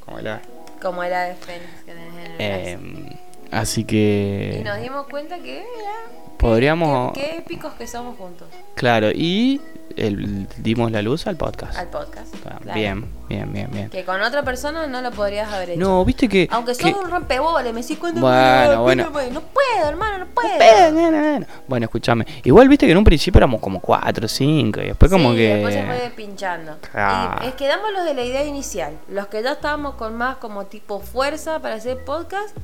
[0.04, 0.40] como la-
[0.80, 2.86] Como el ave fénix que tenés en el brazo.
[3.18, 3.18] eh,
[3.50, 6.27] así que Y nos dimos cuenta que era.
[6.38, 8.48] Podríamos, Qué, qué épicos que somos juntos.
[8.74, 9.60] claro, y
[9.96, 11.76] el- dimos la luz al podcast.
[11.76, 12.32] Al podcast.
[12.46, 12.78] Ah, claro.
[12.78, 13.90] Bien, bien, bien, bien.
[13.90, 15.80] Que con otra persona no lo podrías haber hecho.
[15.80, 16.46] No, viste que.
[16.52, 18.20] Aunque que- sos un rompeboles, me decís cuenta.
[18.20, 19.04] Bueno, bueno.
[19.32, 20.48] No puedo, hermano, no puedo.
[20.56, 21.46] Bueno, bueno, bueno.
[21.66, 22.26] Bueno, escúchame.
[22.44, 25.54] Igual viste que en un principio éramos como 4, 5 y después como que.
[25.54, 26.76] después se fue pinchando.
[26.92, 27.44] Claro.
[27.44, 28.92] Y es que damos los de la idea inicial.
[29.08, 32.56] Los que ya estábamos con más como tipo fuerza para hacer podcast,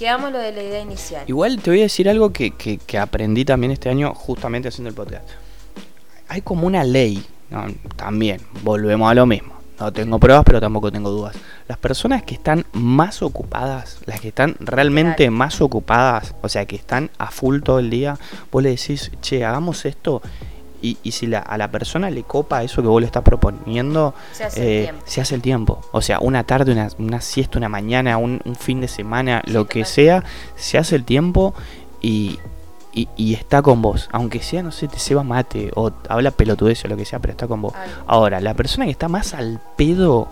[0.00, 1.22] quedamos los de la idea inicial.
[1.28, 4.88] Igual te voy a decir algo que, que- que aprendí también este año justamente haciendo
[4.88, 5.28] el podcast.
[6.28, 7.66] Hay como una ley, ¿no?
[7.96, 9.54] también, volvemos a lo mismo.
[9.78, 11.34] No tengo pruebas, pero tampoco tengo dudas.
[11.66, 16.76] Las personas que están más ocupadas, las que están realmente más ocupadas, o sea, que
[16.76, 18.18] están a full todo el día,
[18.52, 20.20] vos le decís, che, hagamos esto.
[20.82, 24.14] Y, y si la- a la persona le copa eso que vos le estás proponiendo,
[24.32, 25.02] Se hace el eh, tiempo.
[25.06, 25.80] se hace el tiempo.
[25.92, 29.52] O sea, una tarde, una, una siesta, una mañana, un, un fin de semana, Sí,
[29.52, 30.24] lo que sea,
[30.56, 31.54] se hace el tiempo
[32.00, 32.38] y,
[32.92, 34.08] y, y está con vos.
[34.12, 37.32] Aunque sea, no sé, te ceba mate o habla pelotudez o lo que sea, pero
[37.32, 37.74] está con vos.
[38.06, 40.28] Ahora, la persona que está más al pedo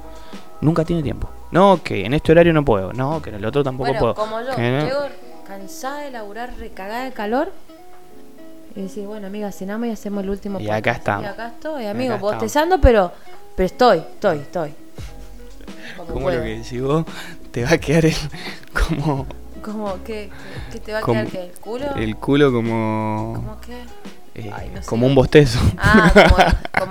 [0.61, 1.29] nunca tiene tiempo.
[1.51, 2.93] No, que en este horario no puedo.
[2.93, 4.15] No, que en el otro tampoco Bueno, puedo.
[4.15, 5.01] como yo, llego
[5.47, 7.53] cansada de laburar, recagada de calor.
[8.79, 11.25] Y decir, bueno, amiga, cenamos y hacemos el último Y acá estamos.
[11.25, 12.33] Y acá estoy, amigo, Acá estamos.
[12.41, 13.13] bostezando, pero,
[13.57, 14.75] pero estoy, estoy, estoy.
[16.13, 17.05] Como lo que decís vos,
[17.51, 18.15] te va a quedar el,
[18.73, 19.27] como
[19.63, 20.31] Como, ¿qué,
[20.71, 21.33] qué, te va a Como- quedar?
[21.33, 21.43] ¿Qué?
[21.47, 21.87] ¿El culo?
[21.97, 23.83] el culo como, ¿Cómo qué?
[24.41, 24.89] eh, Ay, no sé.
[24.89, 25.59] como un bostezo.
[25.77, 26.37] Ah, como,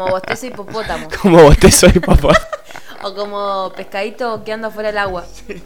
[0.03, 1.07] como bostezo hipopótamo.
[1.21, 2.33] como bostezo y papá.
[3.03, 5.23] O como pescadito que anda fuera del agua.
[5.47, 5.61] Bueno,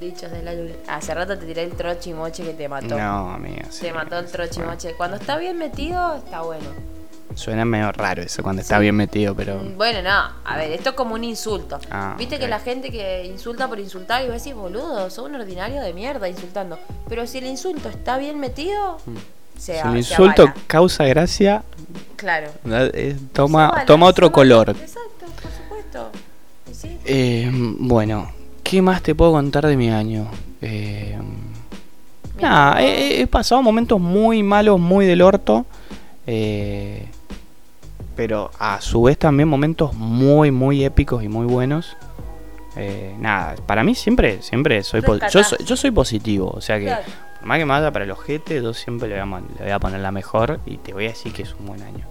[0.00, 0.74] dichos de la lluvia.
[0.88, 2.96] Hace rato te tiré el trochimoche que te mató.
[2.98, 3.64] No, amiga.
[3.70, 3.82] sí.
[3.82, 4.94] Te mató el trochimoche.
[4.94, 6.66] Cuando está bien metido, está bueno.
[7.34, 9.56] Suena medio raro eso cuando está bien metido, pero.
[9.56, 10.30] Mm, Bueno, no.
[10.44, 11.78] A ver, esto es como un insulto.
[11.90, 15.34] Ah, Viste que la gente que insulta por insultar y vos decís, boludo, sos un
[15.34, 16.78] ordinario de mierda insultando.
[17.08, 18.98] Pero si el insulto está bien metido,
[19.58, 20.56] se, Si el insulto avala.
[20.66, 21.62] causa gracia,
[22.16, 22.50] Claro.
[22.64, 24.34] eh, toma, avala, toma otro avala.
[24.34, 24.70] color.
[24.70, 26.10] Exacto, por supuesto.
[27.04, 28.30] Eh, bueno,
[28.68, 30.26] ¿qué más te puedo contar de mi año?
[30.60, 31.16] Eh,
[32.40, 35.66] nada, he, he pasado momentos muy malos, muy del orto.
[36.26, 37.06] eh,
[38.16, 41.96] pero a su vez también momentos muy, muy épicos y muy buenos.
[42.74, 46.86] Eh, nada, para mí siempre, siempre soy, yo soy, yo soy positivo, o sea que
[46.86, 47.02] Claro.
[47.40, 49.70] por más que me vaya para el ojete, yo siempre le voy, a, le voy
[49.70, 52.06] a poner la mejor y te voy a decir que es un buen año.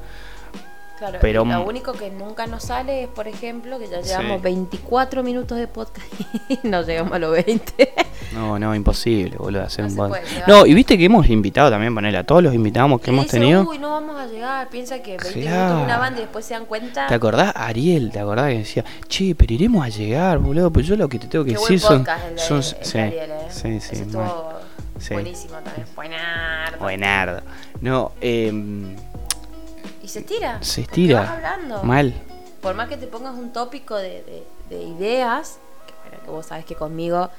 [1.06, 4.10] Claro, Pero- lo único que nunca nos sale es, por ejemplo, que ya Sí.
[4.10, 6.08] llevamos 24 minutos de podcast
[6.50, 7.94] y no llegamos a los 20.
[8.34, 10.24] No, no, imposible, boludo, hacer No un puede.
[10.48, 13.40] No, y viste que hemos invitado también, ponerle a todos los invitados que hemos dice,
[13.40, 13.64] tenido.
[13.70, 14.68] Uy, no vamos a llegar.
[14.70, 15.64] Piensa que 20 Claro.
[15.76, 17.08] minutos una banda y después se dan cuenta.
[17.08, 18.12] ¿Te acordás, Ariel?
[18.12, 20.72] ¿Te acordás que decía, che, pero iremos a llegar, boludo?
[20.72, 22.00] Pues yo lo que te tengo que Qué buen decir son.
[22.30, 23.36] el de, son el sí, Ariel, ¿eh?
[23.50, 24.54] sí, sí, estuvo
[24.98, 25.14] Sí.
[25.14, 25.86] buenísimo también.
[25.96, 26.78] Buenardo.
[26.80, 27.42] Buenardo.
[27.82, 28.52] No, eh,
[30.06, 30.62] Y se estira.
[30.62, 31.22] se estira.
[31.22, 31.84] vas hablando.
[31.84, 32.14] Mal.
[32.62, 36.46] Por más que te pongas un tópico de, de- de ideas, que bueno, que vos
[36.46, 37.30] sabes que conmigo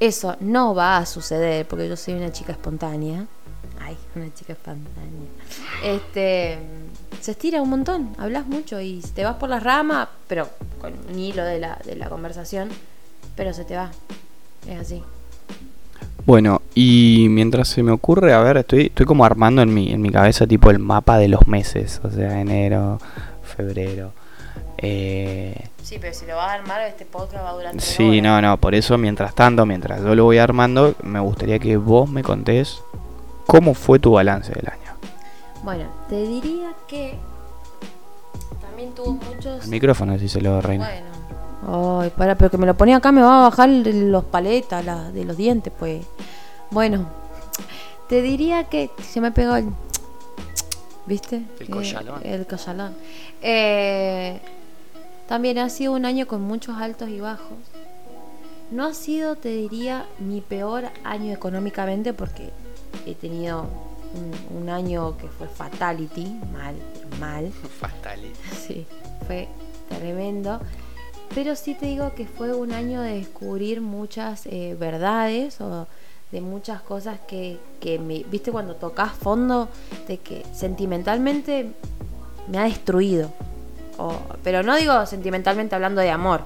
[0.00, 3.26] eso no va a suceder, porque yo soy una chica espontánea.
[3.80, 5.28] Ay, una chica espontánea.
[5.82, 6.58] Este
[7.20, 10.48] se estira un montón, hablas mucho y te vas por las ramas, pero
[10.80, 12.68] con un hilo de la, de la conversación,
[13.34, 13.90] pero se te va.
[14.68, 15.02] Es así.
[16.28, 20.02] Bueno, y mientras se me ocurre, a ver, estoy, estoy como armando en mi, en
[20.02, 22.98] mi cabeza tipo el mapa de los meses, o sea, enero,
[23.42, 24.12] febrero.
[24.76, 28.22] Eh, Sí, pero si lo vas a armar, este podcast va a durar sí, horas.
[28.22, 32.10] no, no, por eso mientras tanto, mientras yo lo voy armando, me gustaría que vos
[32.10, 32.82] me contés
[33.46, 34.92] cómo fue tu balance del año.
[35.64, 37.16] Bueno, te diría que
[38.60, 39.64] también tuvo muchos...
[39.64, 40.90] El micrófono, si se lo reina.
[40.90, 41.17] Bueno.
[41.66, 45.10] Ay, para, pero que me lo ponía acá me va a bajar los paletas la-
[45.10, 46.04] de los dientes, pues.
[46.70, 47.06] Bueno,
[48.08, 49.68] te diría que se me pegó el.
[51.06, 51.42] ¿Viste?
[51.58, 52.20] El Eh, collalón.
[52.22, 52.94] el collalón.
[53.42, 54.40] Eh,
[55.26, 57.56] también ha sido un año con muchos altos y bajos.
[58.70, 62.50] No ha sido, te diría, mi peor año económicamente porque
[63.06, 63.66] he tenido
[64.14, 66.74] un, un año que fue fatality, mal,
[67.18, 67.50] mal.
[68.66, 68.86] Sí,
[69.26, 69.48] fue
[69.88, 70.60] tremendo.
[71.34, 75.86] Pero sí te digo que fue un año de descubrir muchas eh, verdades o
[76.32, 79.68] de muchas cosas que, que me, viste, cuando tocas fondo,
[80.08, 81.70] de que sentimentalmente
[82.48, 83.30] me ha destruido.
[83.98, 84.12] O-
[84.42, 86.42] pero no digo sentimentalmente hablando de amor,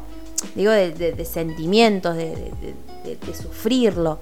[0.54, 2.34] digo de, de- sentimientos, de-
[3.04, 4.18] de sufrirlo.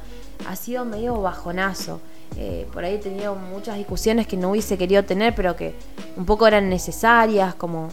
[0.49, 2.01] Ha sido medio bajonazo.
[2.37, 5.75] Eh, por ahí he tenido muchas discusiones que no hubiese querido tener, pero que
[6.16, 7.88] un poco eran necesarias, como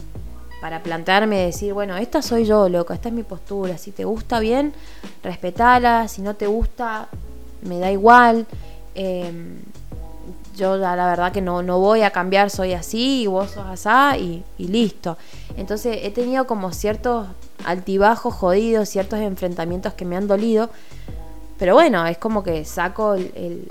[0.60, 3.78] para plantearme y decir, bueno, esta soy yo, loco, esta es mi postura.
[3.78, 4.72] Si te gusta bien,
[5.22, 6.08] respetala.
[6.08, 7.08] Si no te gusta,
[7.62, 8.46] me da igual.
[8.94, 9.32] Eh,
[10.56, 13.66] yo la, la verdad que no, no voy a cambiar, soy así y vos sos
[13.66, 15.16] asá y, y listo.
[15.56, 17.28] Entonces he tenido como ciertos
[17.64, 20.70] altibajos jodidos, ciertos enfrentamientos que me han dolido.
[21.58, 23.64] Pero bueno, es como que saco el-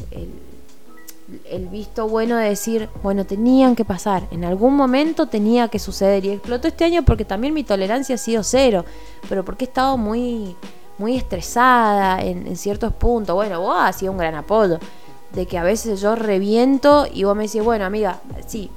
[1.49, 6.23] el visto bueno de decir, bueno, tenían que pasar, en algún momento tenía que suceder.
[6.25, 8.85] Y explotó este año porque también mi tolerancia ha sido cero,
[9.27, 10.55] pero porque he estado muy,
[10.97, 13.35] muy estresada en, en ciertos puntos.
[13.35, 14.79] Bueno, vos has sido un gran apoyo,
[15.33, 18.71] de que a veces yo reviento y vos me decís, bueno, amiga, sí,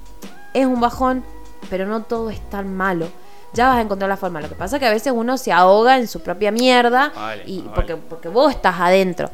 [0.53, 1.23] es un bajón,
[1.69, 3.07] pero no todo es tan malo.
[3.53, 4.41] Ya vas a encontrar la forma.
[4.41, 7.43] Lo que pasa es que a veces uno se ahoga en su propia mierda Vale,
[7.47, 7.71] y vale.
[7.75, 9.29] porque, porque vos estás adentro.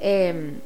[0.00, 0.60] Eh,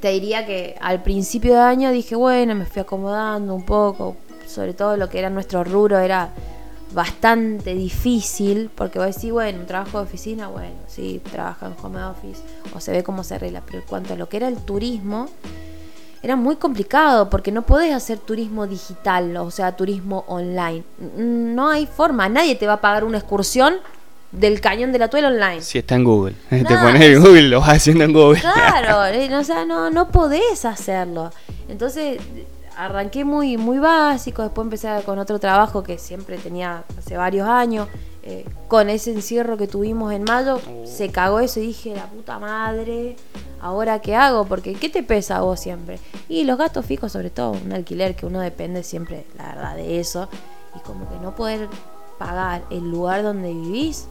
[0.00, 4.74] te diría que al principio de año dije, bueno, me fui acomodando un poco, sobre
[4.74, 6.30] todo lo que era nuestro rubro era
[6.92, 12.02] bastante difícil, porque vos decís, bueno, un trabajo de oficina, bueno, sí, trabaja en home
[12.02, 12.42] office,
[12.74, 15.28] o se ve cómo se arregla, pero en cuanto a lo que era el turismo,
[16.22, 20.82] era muy complicado, porque no podés hacer turismo digital, o sea, turismo online.
[21.16, 23.76] No hay forma, nadie te va a pagar una excursión
[24.32, 25.60] del cañón de la tuela online.
[25.62, 26.34] Si está en Google.
[26.50, 28.40] Te No, pones en Google, lo vas haciendo en Google.
[28.40, 31.30] Claro, eh, o sea, no, no podés hacerlo.
[31.68, 32.20] Entonces
[32.76, 37.88] arranqué muy, muy básico, después empecé con otro trabajo que siempre tenía hace varios años.
[38.22, 42.38] eh, con ese encierro que tuvimos en mayo, se cagó eso y dije, la puta
[42.38, 43.16] madre,
[43.60, 44.44] ¿ahora qué hago?
[44.44, 45.98] Porque ¿qué te pesa a vos siempre?
[46.28, 49.98] Y los gastos fijos, sobre todo, un alquiler que uno depende siempre, la verdad, de
[50.00, 50.28] eso.
[50.76, 51.66] Y como que no poder
[52.18, 54.06] pagar el lugar donde vivís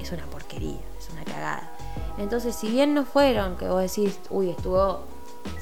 [0.00, 1.70] es una porquería, es una cagada.
[2.18, 5.00] Entonces, si bien no fueron, que vos decís, uy, estuvo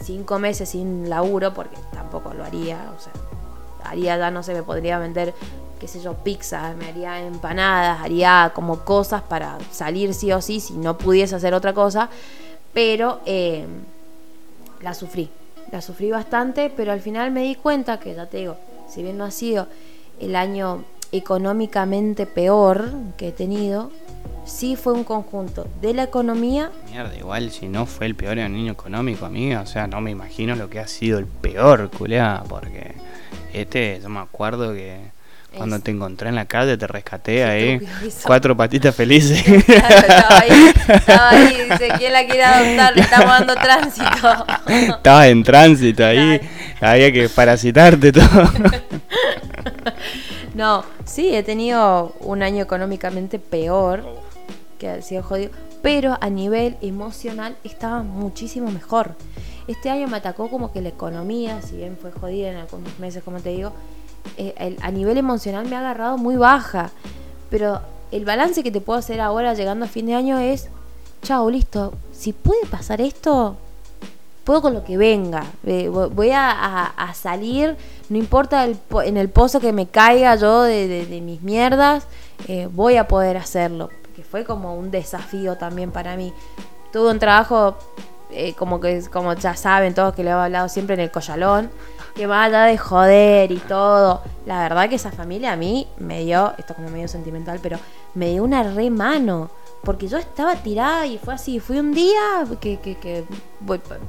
[0.03, 3.13] cinco meses sin laburo, porque tampoco lo haría, o sea,
[3.85, 5.35] haría ya, no sé, me podría vender,
[5.81, 10.61] qué sé yo, pizza, me haría empanadas, haría como cosas para salir sí o sí,
[10.61, 12.09] si no pudiese hacer otra cosa,
[12.73, 13.67] pero eh,
[14.81, 15.31] la sufrí,
[15.71, 18.57] la sufrí bastante, pero al final me di cuenta que, ya te digo,
[18.89, 19.67] si bien no ha sido
[20.21, 20.85] el año
[21.17, 23.91] económicamente peor que he tenido,
[24.45, 28.71] sí fue un conjunto de la economía Mierda, igual si no fue el peor año
[28.73, 32.95] económico, amiga, o sea, no me imagino lo que ha sido el peor, culea, porque
[33.53, 35.13] este, yo me acuerdo que
[35.57, 37.81] cuando Es- te encontré en la calle te rescaté ahí,
[38.25, 39.41] cuatro patitas felices.
[39.65, 42.97] Claro, estaba ahí, estaba ahí, dice, ¿quién la quiere adoptar?
[42.97, 44.47] Le estamos dando tránsito.
[44.67, 46.41] Estabas en tránsito ahí,
[46.81, 48.27] había que parasitarte todo.
[50.55, 54.05] No, sí, he tenido un año económicamente peor,
[54.79, 55.51] que ha sido jodido,
[55.83, 59.15] pero a nivel emocional estaba muchísimo mejor.
[59.67, 63.23] Este año me atacó como que la economía, si bien fue jodida en algunos meses,
[63.25, 63.73] como te digo,
[64.37, 66.91] eh, el- a nivel emocional me ha agarrado muy baja.
[67.51, 67.81] Pero
[68.13, 70.69] el balance que te puedo hacer ahora llegando a fin de año es,
[71.23, 73.57] chao, listo, si puede pasar esto,
[74.45, 75.45] puedo con lo que venga.
[75.67, 77.77] Eh, vo- voy a, a- a salir,
[78.09, 82.07] no importa el en el pozo que me caiga yo de, mis mierdas,
[82.49, 83.91] eh, voy a poder hacerlo.
[84.03, 86.33] Porque fue como un desafío también para mí.
[86.93, 87.77] Tuve un trabajo,
[88.31, 91.71] eh, como que como ya saben todos que le he hablado siempre en el collalón,
[92.15, 96.25] que más allá de joder y todo, la verdad que esa familia a mí me
[96.25, 97.79] dio, esto como medio sentimental, pero
[98.15, 99.51] me dio una re mano.
[99.83, 101.61] Porque yo estaba tirada y fue así.
[101.61, 103.25] Fui un día que, que, que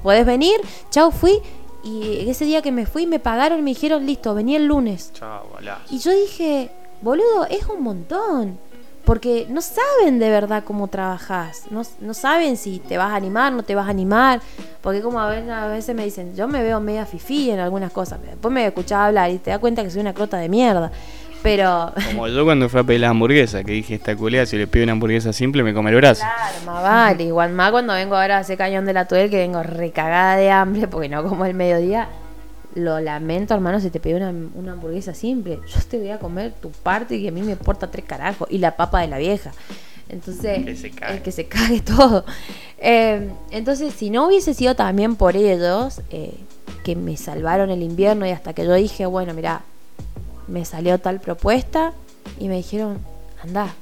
[0.01, 0.55] puedes venir,
[0.89, 1.41] chao, fui.
[1.85, 5.11] Y ese día que me fui me pagaron y me dijeron, listo, vení el lunes.
[5.13, 5.45] Chao,
[5.91, 6.71] Y yo dije,
[7.01, 8.57] boludo, es un montón.
[9.05, 11.65] Porque no saben de verdad cómo trabajas.
[11.69, 14.41] No, no saben si te vas a animar, no te vas a animar.
[14.81, 17.91] Porque como a veces, a veces me dicen, yo me veo media fifí en algunas
[17.91, 18.19] cosas.
[18.19, 20.91] Después me escuchás hablar y te das cuenta que soy una crota de mierda.
[21.45, 21.93] Pero.
[22.07, 24.83] Como yo cuando fui a pedir la hamburguesa, que dije esta culea, si le pido
[24.83, 26.21] una hamburguesa simple me come el brazo.
[26.21, 27.23] Claro, más vale.
[27.23, 30.49] Igual más cuando vengo ahora a hacer cañón de la tuel, que vengo recagada de
[30.51, 32.09] hambre porque no como el mediodía.
[32.73, 35.59] Lo lamento, hermano, si te pido una, una hamburguesa simple.
[35.65, 38.49] Yo te voy a comer tu parte y a mí me importa tres carajos.
[38.51, 39.51] Y la papa de la vieja.
[40.09, 41.17] Entonces, Que se cague.
[41.17, 42.25] eh, que se cague todo.
[42.77, 46.33] Eh, entonces, si no hubiese sido también por ellos, eh,
[46.83, 49.61] que me salvaron el invierno y hasta que yo dije, bueno, mira,
[50.47, 51.93] me salió tal propuesta
[52.39, 52.99] y me dijeron,
[53.43, 53.73] anda,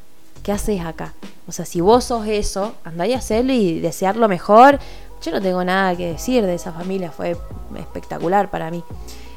[0.44, 1.14] ¿qué haces acá?
[1.48, 4.80] O sea, si vos sos eso, andá y hacerlo y desear lo mejor.
[5.22, 7.38] Yo no tengo nada que decir de esa familia, fue
[7.78, 8.84] espectacular para mí.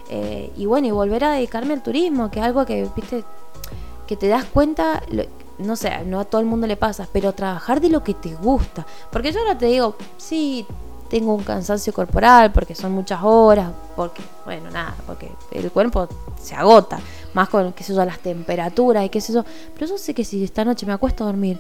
[0.09, 3.25] Eh, y bueno, y volver a dedicarme al turismo, que es algo que, viste,
[4.07, 5.03] que te das cuenta,
[5.59, 8.35] no sé, no a todo el mundo le pasa, pero trabajar de lo que te
[8.35, 8.87] gusta.
[9.11, 10.67] Porque yo ahora te digo, sí,
[11.09, 16.09] tengo un cansancio corporal, porque son muchas horas, porque, bueno, nada, porque el cuerpo
[16.41, 16.99] se agota,
[17.35, 19.45] más con, qué sé yo, las temperaturas y qué sé yo.
[19.75, 21.59] Pero yo sé que si esta noche me acuesto a dormir,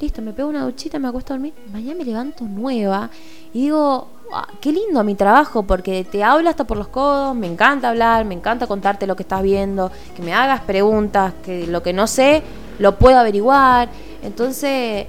[0.00, 3.10] listo, me pego una duchita, me acuesto a dormir, mañana me levanto nueva
[3.52, 7.46] y digo, "Ah, qué lindo mi trabajo, porque te habla hasta por los codos, me
[7.46, 11.82] encanta hablar, me encanta contarte lo que estás viendo, que me hagas preguntas, que lo
[11.82, 12.42] que no sé
[12.78, 13.88] lo puedo averiguar.
[14.22, 15.06] Entonces,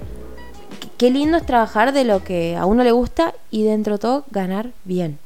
[0.97, 4.25] qué- lindo es trabajar de lo que a uno le gusta y dentro de todo
[4.31, 5.19] ganar bien.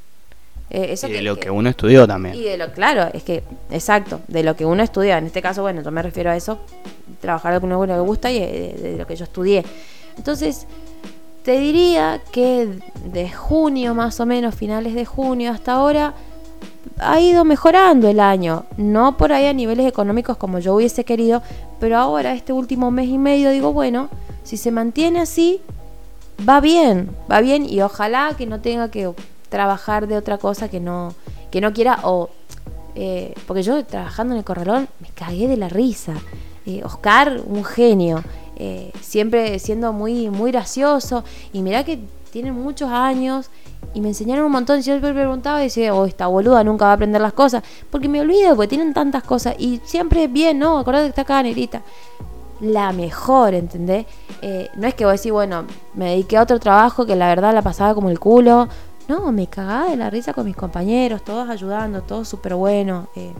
[0.69, 2.33] Eh, eso Y de lo que uno estudió también.
[2.35, 5.17] y de lo claro, es que, exacto, de lo que uno estudia.
[5.17, 6.59] En este caso, bueno, yo me refiero a eso,
[7.19, 9.65] trabajar de lo que uno le gusta y de, de lo que yo estudié.
[10.17, 10.65] Entonces,
[11.43, 12.69] te diría que
[13.05, 16.13] de junio, más o menos, finales de junio hasta ahora,
[16.99, 18.65] ha ido mejorando el año.
[18.77, 21.41] No por ahí a niveles económicos como yo hubiese querido,
[21.79, 24.09] pero ahora, este último mes y medio, digo, bueno,
[24.43, 25.61] si se mantiene así,
[26.47, 29.11] va bien, va bien y ojalá que no tenga que
[29.49, 31.13] trabajar de otra cosa que no,
[31.51, 32.29] que no quiera o...
[32.95, 36.13] eh, porque yo trabajando en el corralón me cagué de la risa.
[36.65, 38.23] Eh, Oscar, un genio,
[38.55, 41.99] eh, siempre siendo muy, muy gracioso y mirá que
[42.31, 43.49] tiene muchos años
[43.93, 44.77] y me enseñaron un montón.
[44.77, 47.63] Yo siempre preguntaba y decía, oh, esta boluda nunca va a aprender las cosas.
[47.89, 49.55] Porque me olvido, porque tienen tantas cosas.
[49.59, 50.79] Y siempre bien, ¿no?
[50.79, 51.81] Acordate que está acá, negrita
[52.61, 54.05] la mejor, ¿entendés?
[54.41, 57.53] Eh, no es que vos decís, bueno, me dediqué a otro trabajo que la verdad
[57.53, 58.69] la pasaba como el culo.
[59.07, 63.33] No, me cagaba de la risa con mis compañeros, todos ayudando, todos súper buenos, eh,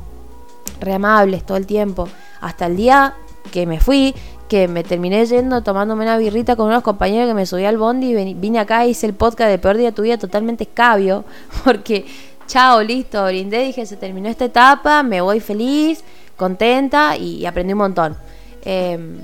[0.79, 2.07] re amables todo el tiempo.
[2.41, 3.13] Hasta el día
[3.51, 4.13] que me fui,
[4.51, 8.07] que me terminé yendo tomándome una birrita con unos compañeros que me subí al bondi
[8.07, 11.23] y vine acá y hice el podcast de Peor Día de tu Vida totalmente escabio,
[11.63, 12.05] porque
[12.47, 16.03] chao, listo, brindé, dije, se terminó esta etapa, me voy feliz,
[16.35, 18.17] contenta y, aprendí un montón.
[18.65, 19.21] Eh,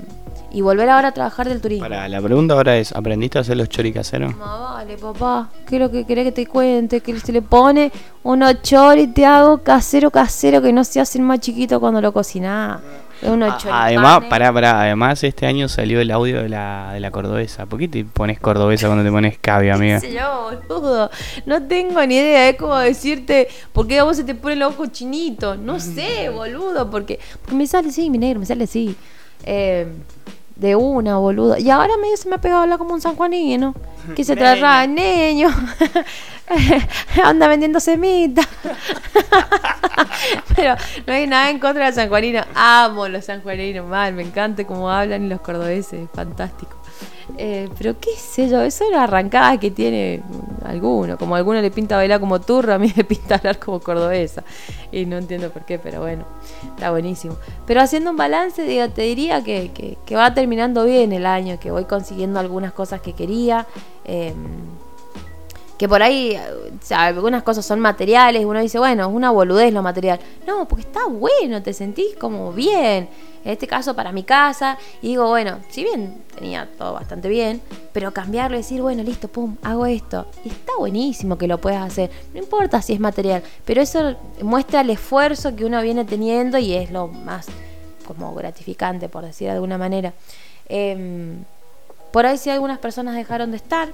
[0.50, 1.84] y volver ahora a trabajar del turismo.
[1.84, 4.34] Para, la pregunta ahora es, ¿aprendiste a hacer los chori caseros?
[4.34, 5.50] No, vale, papá.
[5.66, 7.02] ¿Qué es lo que querés que te cuente?
[7.02, 11.40] Que se le pone unos chori, te hago casero, casero, que no se hacen más
[11.40, 12.80] chiquito cuando lo cocinás.
[13.22, 17.66] Unos además, pará, pará, además este año salió el audio de la, de la cordobesa.
[17.66, 20.00] ¿Por qué te pones cordobesa cuando te pones cabio, amiga?
[20.00, 21.10] ¿Qué sé yo, boludo?
[21.46, 22.48] No tengo ni idea.
[22.48, 25.56] Es como decirte, ¿por qué a vos se te pone el ojo chinito?
[25.56, 26.90] No sé, boludo.
[26.90, 28.94] Porque, porque me sale así, mi negro, me sale así.
[29.44, 29.86] Eh,
[30.58, 31.56] de una, boludo.
[31.56, 33.74] Y ahora medio se me ha pegado a hablar como un sanjuanino.
[34.16, 35.50] Que se trata niño.
[37.22, 38.48] Anda vendiendo semitas.
[40.56, 42.46] Pero no hay nada en contra de los sanjuaninos.
[42.54, 44.14] Amo los sanjuaninos, mal.
[44.14, 46.08] Me encanta cómo hablan y los cordobeses.
[46.14, 46.74] Fantástico.
[47.36, 50.22] Eh, pero qué sé yo, eso era arrancada que tiene
[50.64, 51.16] alguno.
[51.18, 54.42] Como a alguno le pinta bailar como turro, a mí me pinta hablar como cordobesa.
[54.90, 56.24] Y no entiendo por qué, pero bueno,
[56.74, 57.36] está buenísimo.
[57.66, 59.70] Pero haciendo un balance, digo, te diría que,
[60.06, 63.66] que- va terminando bien el año, que voy consiguiendo algunas cosas que quería.
[64.04, 64.32] eh,
[65.78, 66.40] que por ahí eh,
[66.90, 70.18] algunas cosas son materiales, uno dice, bueno, es una boludez lo material.
[70.46, 73.08] No, porque está bueno, te sentís como bien.
[73.44, 77.62] En este caso para mi casa, y digo, bueno, si bien tenía todo bastante bien,
[77.92, 80.26] pero cambiarlo y decir, bueno, listo, pum, hago esto.
[80.44, 82.10] Está buenísimo que lo puedas hacer.
[82.34, 86.74] No importa si es material, pero eso muestra el esfuerzo que uno viene teniendo y
[86.74, 87.46] es lo más
[88.04, 90.12] como gratificante, por decir de alguna manera.
[90.68, 91.44] Em,
[92.10, 93.90] por ahí si algunas personas dejaron de estar,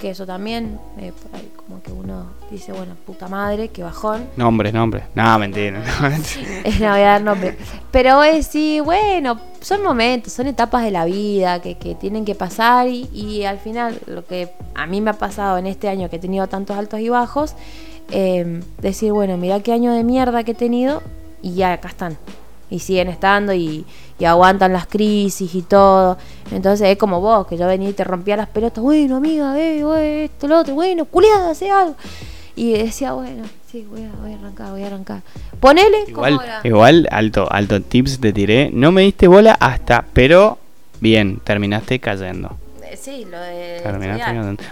[0.00, 4.28] que eso también, eh, por ahí como que uno dice, bueno, puta madre, qué bajón.
[4.36, 5.04] Nombres, nombres.
[5.14, 5.80] No, mentira.
[5.80, 6.60] no, mentira.
[6.64, 7.56] Es no voy a dar nombre.
[7.90, 12.34] Pero vos decís, bueno, son momentos, son etapas de la vida que, que tienen que
[12.34, 16.10] pasar y, y al final lo que a mí me ha pasado en este año
[16.10, 17.54] que he tenido tantos altos y bajos,
[18.10, 21.02] eh, decir, bueno, mira qué año de mierda que he tenido
[21.40, 22.18] y ya acá están.
[22.70, 23.84] Y siguen estando y,
[24.18, 26.16] y aguantan las crisis y todo.
[26.50, 29.80] Entonces es como vos, que yo venía y te rompía las pelotas, bueno, amiga, eh,
[29.80, 31.96] eh, esto, lo otro, bueno, culiada, hace algo.
[32.56, 35.22] Y decía, bueno, sí, voy a, voy a arrancar, voy a arrancar.
[35.58, 36.60] Ponele, Igual, ¿cómo era?
[36.62, 38.70] igual, alto, alto tips te tiré.
[38.72, 40.58] No me diste bola hasta, pero
[41.00, 42.56] bien, terminaste cayendo.
[42.96, 43.82] Sí, lo de.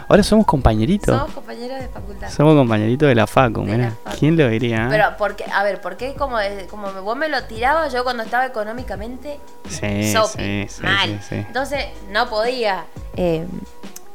[0.08, 1.16] Ahora somos compañeritos.
[1.16, 2.30] Somos compañeros de facultad.
[2.30, 3.84] Somos compañeritos de la facu, De mirá.
[3.84, 4.16] la facu.
[4.18, 4.84] ¿Quién lo diría?
[4.84, 4.88] eh?
[4.90, 6.36] Pero, porque, a ver, ¿por qué como,
[6.70, 11.08] como vos me lo tirabas yo cuando estaba económicamente sí, sope, sí, sí, mal?
[11.20, 11.34] sí, sí.
[11.36, 12.84] Entonces, no podía,
[13.16, 13.46] eh,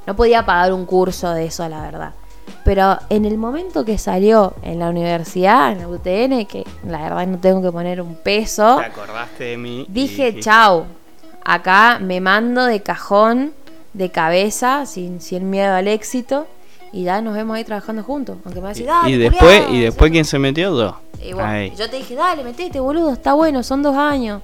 [0.06, 2.12] no podía pagar un curso de eso, la verdad.
[2.64, 7.28] Pero en el momento que salió en la universidad, en la UTN, que la verdad
[7.28, 9.86] no tengo que poner un peso, Te acordaste de mí.
[9.90, 10.86] dije, chau,
[11.46, 13.54] acá me mando de cajón,
[13.98, 16.48] de cabeza, sin, sin miedo al éxito,
[16.92, 18.38] y ya nos vemos ahí trabajando juntos.
[18.46, 20.96] Aunque me va a Y, decir, dale, y después, culiao", y después quién se metió
[21.22, 21.74] y Ahí.
[21.76, 24.42] yo te dije, dale, metete, boludo, está bueno, son dos años.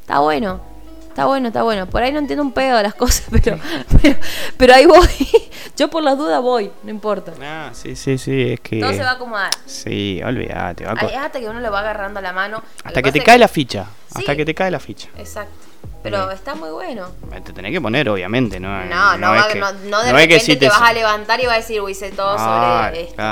[0.00, 0.60] Está bueno,
[1.08, 1.86] está bueno, está bueno.
[1.86, 3.58] Por ahí no entiendo un pedo de las cosas, pero,
[4.00, 4.16] pero,
[4.56, 5.06] pero ahí voy.
[5.76, 7.32] yo por las dudas voy, no importa.
[7.42, 8.80] Ah, sí, sí, sí, es que.
[8.80, 9.50] Todo se va a acomodar.
[9.66, 10.86] Sí, olvídate.
[10.86, 12.62] va a Es hasta que uno le va agarrando la mano.
[12.82, 13.86] Hasta que te cae la ficha.
[14.14, 15.08] Hasta que te cae la ficha.
[15.18, 15.65] Exacto.
[16.10, 17.08] Pero está muy bueno.
[17.44, 18.68] Te tenés que poner, obviamente, ¿no?
[18.86, 20.92] No, no, es va- que- no, no de no es repente que te, vas a
[20.92, 23.22] levantar y vas a decir, uy, sé todo Ah, sobre esto.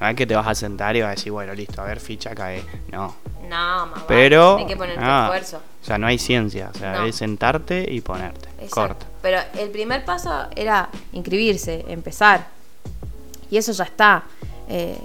[0.00, 2.00] No es que te vas a sentar y vas a decir, bueno, listo, a ver,
[2.00, 2.62] ficha cae.
[2.90, 3.14] No.
[3.48, 4.56] No, más Pero.
[4.58, 5.60] Hay que poner tu ah, esfuerzo.
[5.82, 6.70] O sea, no hay ciencia.
[6.74, 7.04] O sea, No.
[7.06, 8.48] es sentarte y ponerte.
[8.60, 8.74] Exacto.
[8.74, 9.06] Corta.
[9.20, 12.46] Pero el primer paso era inscribirse, empezar.
[13.50, 14.22] Y eso ya está.
[14.68, 14.96] Eh,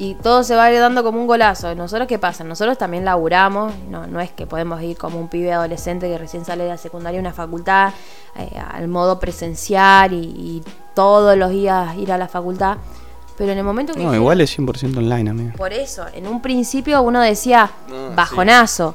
[0.00, 1.74] y todo se va a ir dando como un golazo.
[1.74, 2.42] ¿Nosotros qué pasa?
[2.42, 3.74] Nosotros también laburamos.
[3.90, 6.78] No, no es que podemos ir como un pibe adolescente que recién sale de la
[6.78, 7.92] secundaria a una facultad
[8.34, 10.62] eh, al modo presencial y, y
[10.94, 12.78] todos los días ir a la facultad.
[13.36, 14.02] Pero en el momento que...
[14.02, 15.52] No, igual es 100% online, amigo.
[15.58, 18.94] por eso, en un principio uno decía Ah, bajonazo,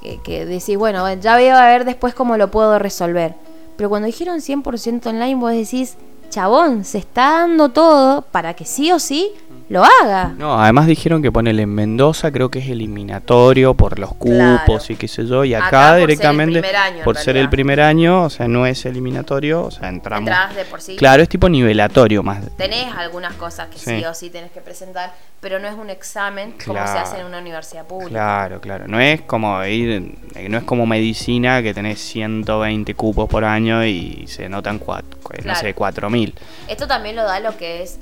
[0.00, 3.34] que, que decís, bueno, ya veo a ver después cómo lo puedo resolver.
[3.76, 5.96] Pero cuando dijeron 100% online, vos decís,
[6.34, 9.32] chabón, se está dando todo para que sí o sí
[9.68, 10.34] lo haga.
[10.36, 14.34] No, además dijeron que ponele en Mendoza, creo que es eliminatorio por los cupos
[14.64, 14.78] Claro.
[14.88, 17.36] y qué sé yo, y acá, Acá por ser el directamente, primer año, por ser
[17.36, 20.30] el primer año, o sea, no es eliminatorio, o sea, entramos.
[20.54, 20.96] De por sí.
[20.96, 22.44] Claro, es tipo nivelatorio más.
[22.56, 23.98] Tenés algunas cosas que sí.
[23.98, 24.04] Sí.
[24.04, 27.38] o sí tenés que presentar, pero no es un examen como se hace en una
[27.38, 28.10] universidad pública.
[28.10, 28.88] Claro, claro.
[28.88, 33.84] No es como ir, eh, no es como medicina que tenés 120 cupos por año
[33.84, 35.60] y se notan cuatro, no Claro.
[35.60, 36.34] sé, 4000.
[36.68, 37.98] Esto también lo da lo que es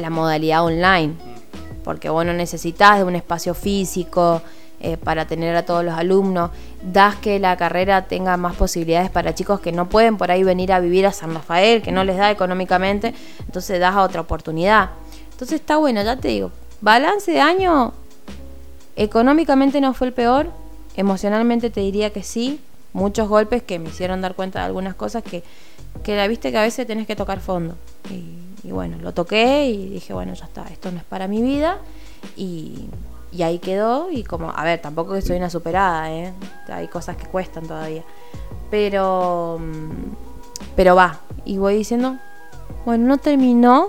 [0.00, 1.14] la modalidad online,
[1.84, 4.42] porque vos no necesitas de un espacio físico
[4.82, 6.50] eh, para tener a todos los alumnos,
[6.82, 10.72] das que la carrera tenga más posibilidades para chicos que no pueden por ahí venir
[10.72, 14.90] a vivir a San Rafael, que no les da económicamente, entonces das a otra oportunidad.
[15.32, 17.92] Entonces está bueno, ya te digo, balance de año,
[18.96, 20.50] económicamente no fue el peor,
[20.96, 22.58] emocionalmente te diría que sí,
[22.94, 25.42] muchos golpes que me hicieron dar cuenta de algunas cosas que,
[26.02, 27.76] que la viste que a veces tenés que tocar fondo.
[28.10, 31.40] Y, y bueno, lo toqué y dije, bueno, ya está, esto no es para mi
[31.42, 31.78] vida.
[32.36, 32.88] Y,
[33.32, 34.10] y ahí quedó.
[34.10, 36.32] Y como, a ver, tampoco que soy una superada, ¿eh?
[36.68, 38.02] Hay cosas que cuestan todavía.
[38.70, 41.20] Pero, mm, pero va.
[41.44, 42.16] Y voy diciendo,
[42.84, 43.88] bueno, no terminó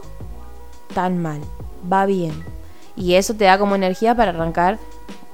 [0.94, 1.42] tan mal,
[1.92, 2.44] va bien.
[2.96, 4.78] Y eso te da como energía para arrancar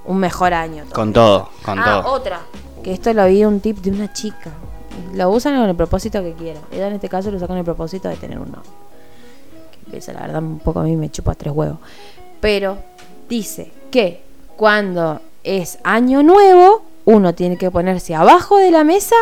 [0.06, 0.86] un mejor año.
[0.94, 2.14] Con todo, con ah, todo.
[2.14, 2.42] otra.
[2.84, 4.52] Que esto lo vi un tip de una chica.
[5.14, 6.64] Lo usan con el propósito que quieran.
[6.72, 8.87] Ella en este caso lo usa con el propósito de tener un novio.
[9.92, 11.80] La verdad un poco a mí me chupa tres huevos.
[12.40, 12.78] Pero
[13.30, 14.22] dice que
[14.56, 19.16] cuando es año nuevo, uno tiene que ponerse abajo de la mesa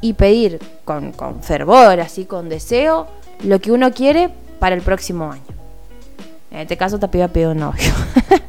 [0.00, 3.06] y pedir con, con fervor, así con deseo,
[3.42, 5.42] lo que uno quiere para el próximo año.
[6.50, 7.92] En este caso te pidió un novio.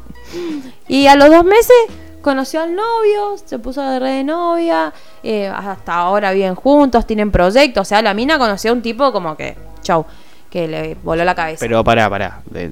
[0.88, 1.76] y a los dos meses
[2.22, 7.32] conoció al novio, se puso de red de novia, eh, hasta ahora viven juntos, tienen
[7.32, 7.82] proyectos.
[7.82, 10.06] O sea, la mina conoció a un tipo como que, chau,
[10.52, 11.60] que le voló la cabeza.
[11.60, 12.42] Pero pará, pará.
[12.46, 12.72] De-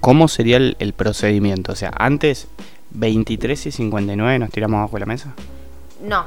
[0.00, 1.72] ¿Cómo sería el, el procedimiento?
[1.72, 2.46] O sea, antes
[2.92, 5.34] 23 y 59 nos tiramos abajo de la mesa.
[6.02, 6.24] No.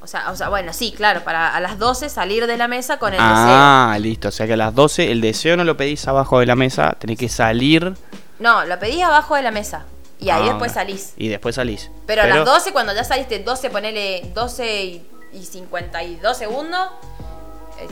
[0.00, 2.98] O sea, o sea, bueno, sí, claro, para a las 12 salir de la mesa
[2.98, 4.28] con el Ah, listo.
[4.28, 6.96] O sea que a las 12 el deseo no lo pedís abajo de la mesa,
[6.98, 7.90] tenés que salir.
[7.90, 8.04] deseo.
[8.38, 9.84] No, lo pedís abajo de la mesa.
[10.20, 11.12] Y ahí Ah, después salís.
[11.16, 11.90] Y después salís.
[12.06, 17.13] Pero, a las 12, cuando ya saliste 12, ponele 12 y, y 52 segundos, eh,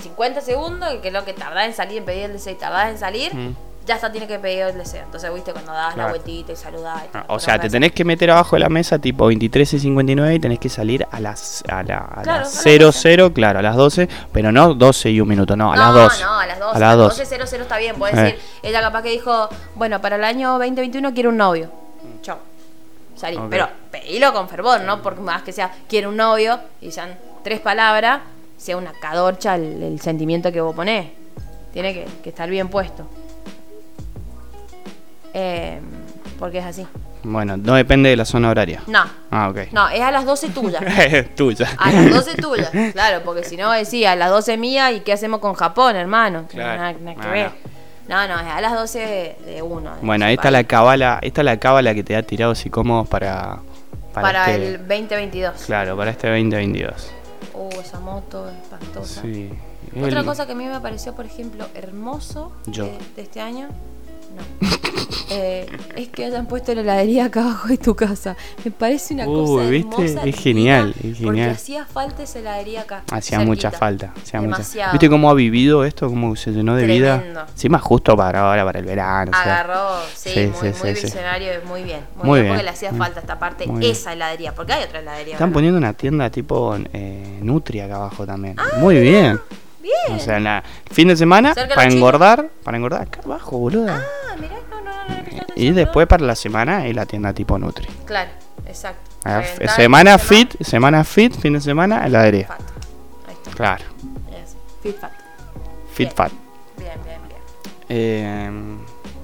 [0.01, 2.91] 50 segundos, que es lo que tardás en salir, en pedir el deseo y tardás
[2.91, 3.55] en salir, Mm.
[3.87, 5.03] ya está, tiene que pedir el deseo.
[5.05, 6.11] Entonces, viste, cuando das la Claro.
[6.11, 7.03] vueltita y saludás.
[7.05, 9.80] y Ah, O sea, te tenés que meter abajo de la mesa tipo 23 y
[9.80, 13.33] 59 y tenés que salir a las, a la, a Claro, las a las 00,
[13.33, 16.22] claro, a las 12, pero no 12 y un minuto, no, a las no, 12.
[16.24, 16.76] No, a las 12.
[16.76, 17.22] A las 12.
[17.24, 17.97] 12.00 está bien.
[17.97, 18.22] Puedes Eh.
[18.22, 21.70] decir, ella capaz que dijo, bueno, para el año 2021 quiero un novio.
[22.22, 22.39] Chao.
[23.16, 23.37] salí.
[23.37, 23.47] Ok.
[23.51, 25.01] Pero pedilo con fervor, ¿no?
[25.03, 28.20] Porque más que sea, quiere un novio y sean tres palabras,
[28.62, 31.06] sea una cadorcha el, el sentimiento que vos ponés.
[31.72, 33.06] Tiene que, que estar bien puesto.
[35.34, 35.80] Eh,
[36.38, 36.86] porque es así.
[37.24, 38.82] Bueno, no depende de la zona horaria.
[38.88, 39.72] No, Ah, ok.
[39.72, 40.82] no, es a las 12 tuyas.
[41.36, 41.68] Tuya.
[41.78, 45.12] A las 12 tuyas, claro, porque si no decía a las 12 mía y qué
[45.12, 46.46] hacemos con Japón, hermano.
[46.48, 46.82] Claro.
[46.82, 47.50] Nada, nada que Ah, ver.
[48.08, 49.94] No, no, es a las 12 de, uno.
[49.94, 50.52] de Bueno, ahí está país.
[50.54, 53.58] la cábala, esta es la cábala que te ha tirado psicómodos para
[54.12, 55.62] para, Para este, el 2022.
[55.64, 57.10] claro, para este 2022.
[57.55, 59.22] Uh, esa moto espantosa.
[59.22, 59.50] Sí.
[59.96, 62.84] Otra El- cosa que a mí me pareció, por ejemplo, hermoso Yo.
[62.84, 63.68] De, de este año,
[64.33, 64.68] no.
[65.35, 65.66] Eh,
[65.97, 68.37] es que hayan puesto la heladería acá abajo de tu casa.
[68.66, 70.05] Me parece una Uy, cosa ¿viste?
[70.05, 70.26] hermosa.
[70.28, 71.51] Es genial, es Porque genial.
[71.51, 73.03] hacía falta esa heladería acá.
[73.11, 74.12] Hacía mucha falta.
[74.22, 74.93] hacía mucha- Demasiado.
[74.93, 76.09] ¿Viste cómo ha vivido esto?
[76.11, 77.33] ¿Cómo se llenó de Tremendo.
[77.33, 77.47] vida?
[77.55, 79.30] Sí, más justo para ahora, para el verano.
[79.30, 79.61] o sea.
[79.61, 82.01] Agarró, sí, Sí, muy, sí, muy visionario, muy bien.
[82.16, 84.55] Muy, Muy bien, bien, porque le hacía falta esta parte, esa heladería.
[84.55, 85.33] Porque hay otra heladería.
[85.35, 85.55] Están ¿verdad?
[85.55, 88.57] poniendo una tienda tipo eh, Nutria acá abajo también.
[88.80, 89.41] Muy bien.
[89.83, 90.16] Bien.
[90.16, 94.07] O sea, en la fin de semana para engordar, para engordar acá abajo, boluda.
[94.07, 97.33] ah, mirá, no, no, no, le y atención, después para la semana y la tienda
[97.33, 97.87] tipo Nutri.
[98.07, 98.30] Claro,
[98.66, 99.11] exacto.
[99.24, 102.47] Ah, Reventar semana fit, semana fit, fin de semana heladería.
[102.47, 102.61] Fat.
[103.28, 103.51] Ahí está.
[103.51, 103.85] Claro,
[104.30, 104.57] Eso.
[104.83, 105.12] Fit fat.
[105.93, 106.16] fit Bien.
[106.16, 106.33] fat.
[106.78, 107.41] Bien, bien, bien.
[107.89, 108.51] Eh,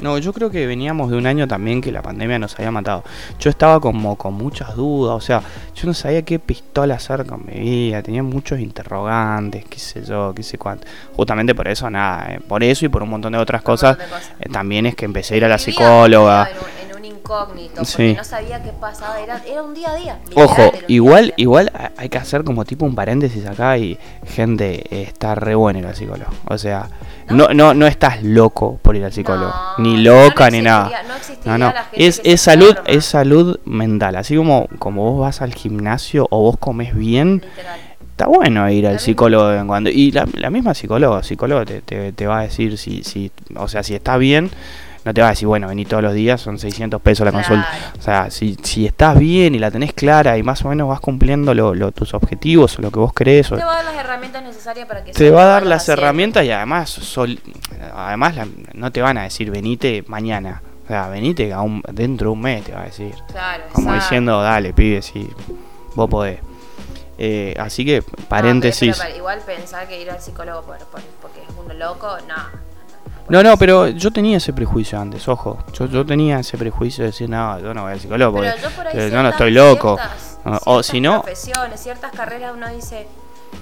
[0.00, 3.02] no, yo creo que veníamos de un año también que la pandemia nos había matado.
[3.38, 5.42] Yo estaba como con muchas dudas, o sea,
[5.74, 10.32] yo no sabía qué pistola hacer con mi vida, tenía muchos interrogantes, qué sé yo,
[10.34, 10.86] qué sé cuánto.
[11.16, 14.08] Justamente por eso, nada, eh, por eso y por un montón de otras cosas, montón
[14.08, 14.36] de cosas.
[14.40, 16.48] eh, también es que empecé a ir a la psicóloga.
[17.28, 18.14] Incógnito, porque Sí.
[18.16, 20.18] no sabía qué pasaba, era, era un día a día.
[20.34, 24.82] Ojo, igual, día igual ha- hay que hacer como tipo un paréntesis acá y gente
[24.90, 26.30] eh, está re buena ir al psicólogo.
[26.46, 26.88] O sea,
[27.28, 30.90] no, no, no estás loco por ir al psicólogo, No, ni loca ni nada.
[31.44, 34.16] no No, es, es salud, es salud mental.
[34.16, 37.80] Así como, como vos vas al gimnasio o vos comes bien, Literal.
[38.10, 39.90] está bueno ir al psicólogo de vez en cuando.
[39.90, 43.68] Y la, la misma psicóloga, psicólogo te, te, te va a decir si, si, o
[43.68, 44.50] sea, si estás bien,
[45.08, 47.66] no te va a decir, bueno, vení todos los días, son 600 pesos la consulta.
[47.70, 47.92] Claro.
[47.98, 51.00] O sea, si, si estás bien y la tenés clara y más o menos vas
[51.00, 53.94] cumpliendo lo, lo- tus objetivos o lo que vos o- Te va a dar las
[53.96, 57.40] herramientas necesarias para que te va a dar las herramientas y además, sol-
[57.94, 60.60] además la- no te van a decir, venite mañana.
[60.84, 63.14] O sea, venite a un- dentro de un mes, te va a decir.
[63.30, 64.04] Claro, Como exacto.
[64.04, 65.26] diciendo, dale, pibe, si
[65.94, 66.40] vos podés.
[67.18, 68.96] Eh, así que, No, pero- paréntesis.
[69.02, 72.67] pero igual pensar que ir al psicólogo por, por- porque es uno loco, no.
[73.28, 75.58] No, no, pero yo tenía ese prejuicio antes, ojo.
[75.74, 78.70] Yo, yo tenía ese prejuicio de decir, no, yo no voy al psicólogo porque yo
[78.70, 79.96] por ahí eh, yo no ciertas- estoy loco.
[79.96, 83.06] ciertas- o si no, profesiones, ciertas carreras uno dice,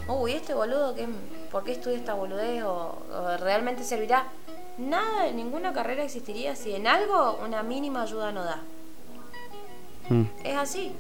[0.08, 1.08] uy, este boludo, ¿qué,
[1.50, 2.62] ¿por qué estudia esta boludez?
[2.62, 4.24] O, o realmente servirá?
[4.78, 8.60] Nada, ninguna carrera existiría si en algo una mínima ayuda no da.
[10.10, 10.92] mm, Es así.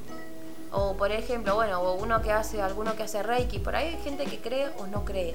[0.72, 4.24] O por ejemplo, bueno, uno que hace, alguno que hace Reiki, por ahí hay gente
[4.24, 5.34] que cree o no cree.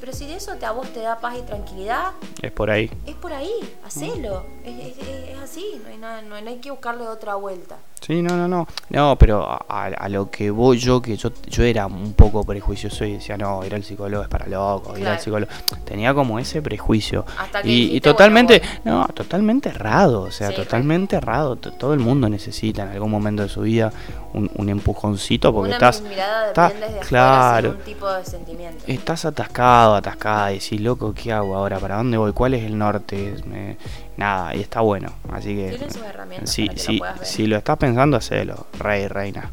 [0.00, 2.90] Pero si de eso te, a vos te da paz y tranquilidad, es por ahí.
[3.06, 3.50] es por ahí,
[3.84, 4.44] hacelo.
[4.64, 7.76] Es, es- es- es así, no hay, nada, no, no hay que buscarle otra vuelta.
[8.00, 8.66] Sí, no, no, no.
[8.90, 13.14] No, pero a, lo que voy yo, que yo, yo era un poco prejuicioso y
[13.14, 15.22] decía, no, ir al psicólogo es para locos, ir al Claro.
[15.22, 15.52] psicólogo.
[15.86, 17.24] Tenía como ese prejuicio.
[17.38, 21.56] Hasta que Y, y dijiste, totalmente, bueno, no, totalmente errado, o sea, Sí, totalmente errado.
[21.56, 23.90] Todo el mundo necesita en algún momento de su vida
[24.34, 27.70] un, un empujoncito porque una estás, mirada está- desde claro.
[27.70, 28.84] un tipo de sentimiento.
[28.86, 31.78] estás atascado, atascada y decís, loco, ¿qué hago ahora?
[31.78, 32.32] ¿Para dónde voy?
[32.32, 33.36] ¿Cuál es el norte?
[33.46, 33.76] Me-
[34.16, 35.10] nada, y está bueno.
[35.32, 37.26] Así que Tienen sus herramientas sí, para que sí, lo puedas ver.
[37.28, 39.50] si lo estás pensando, hacelo, rey, reina.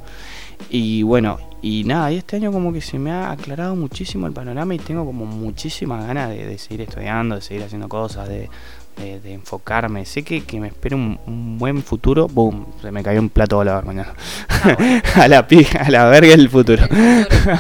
[0.70, 4.34] Y bueno, y nada, y este año como que se me ha aclarado muchísimo el
[4.34, 8.50] panorama y tengo como muchísimas ganas de, de seguir estudiando, de seguir haciendo cosas, de,
[8.98, 10.06] de- de enfocarme.
[10.06, 12.28] Sé que, que me espera un, un buen futuro.
[12.28, 14.14] Boom, se me cayó un plato volador mañana.
[14.50, 15.02] Ah, bueno.
[15.16, 16.84] a la pija, a la verga el futuro.
[16.84, 17.58] El futuro.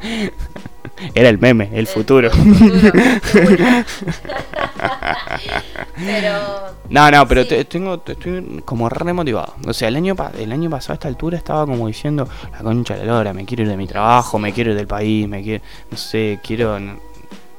[1.14, 2.30] Era el meme, el, futuro.
[5.96, 6.32] Pero.
[6.88, 7.48] No, no, pero Sí.
[7.48, 9.54] te- tengo, te- estoy como re motivado.
[9.66, 12.94] O sea, el año, el año pasado a esta altura estaba como diciendo, la concha
[12.96, 15.42] de la lora, me quiero ir de mi trabajo, me quiero ir del país, me
[15.42, 16.78] quiero, no sé, quiero,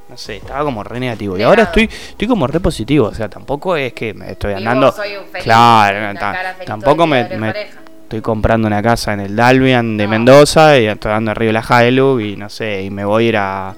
[0.10, 1.38] no, sé, estaba como re negativo.
[1.38, 4.92] Y ahora estoy, estoy como re positivo, o sea, tampoco es que me estoy andando,
[4.92, 7.54] soy un feliz, claro, ta- tampoco me, me-
[8.04, 10.10] estoy comprando una casa en el Dalvian de No.
[10.12, 13.38] Mendoza y estoy dando arriba la Hilux y no sé, y me voy a ir
[13.38, 13.76] a,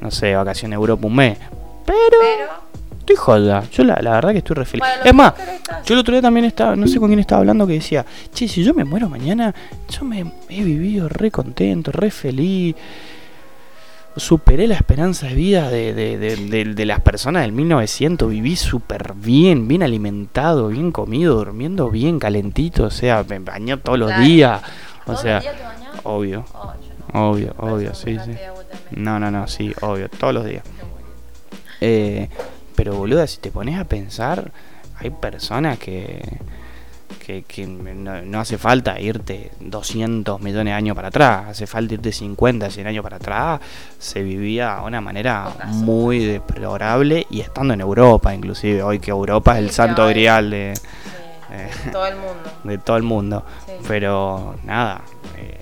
[0.00, 1.38] no sé, vacaciones a Europa un mes.
[1.86, 1.98] Pero...
[2.20, 2.70] Pero.
[3.00, 3.64] Estoy joda.
[3.72, 4.84] Yo la, la verdad que estoy re feliz.
[5.02, 5.32] Es más,
[5.84, 8.46] yo el otro día también estaba, no sé con quién estaba hablando, que decía, che,
[8.46, 9.52] si yo me muero mañana,
[9.88, 12.76] yo me he vivido re contento, re feliz.
[14.20, 18.28] Superé la esperanza de vida de, de, de, las personas del 1900.
[18.30, 22.84] Viví súper bien, bien alimentado, bien comido, durmiendo bien calentito.
[22.84, 24.22] O sea, me bañó todos los Claro.
[24.24, 24.62] días.
[24.62, 26.72] O ¿Todos sea, los días te obvio, Oh,
[27.14, 27.30] no.
[27.30, 28.32] obvio, Por obvio, sí, sí.
[28.90, 30.64] No, no, no, sí, obvio, todos los días.
[31.80, 32.28] Eh,
[32.76, 34.52] pero boluda, si te pones a pensar,
[34.98, 36.20] hay personas que,
[37.30, 41.94] que, que no, no hace falta irte 200 millones de años para atrás, hace falta
[41.94, 43.60] irte 50, 100 años para atrás,
[43.98, 49.58] se vivía de una manera muy deplorable y estando en Europa inclusive, hoy que Europa
[49.58, 50.72] es el santo hoy- grial de,
[51.52, 51.70] Eh.
[51.92, 52.50] todo el mundo.
[52.64, 53.44] de todo el mundo.
[53.66, 53.72] Sí.
[53.88, 55.02] Pero nada,
[55.36, 55.58] eh,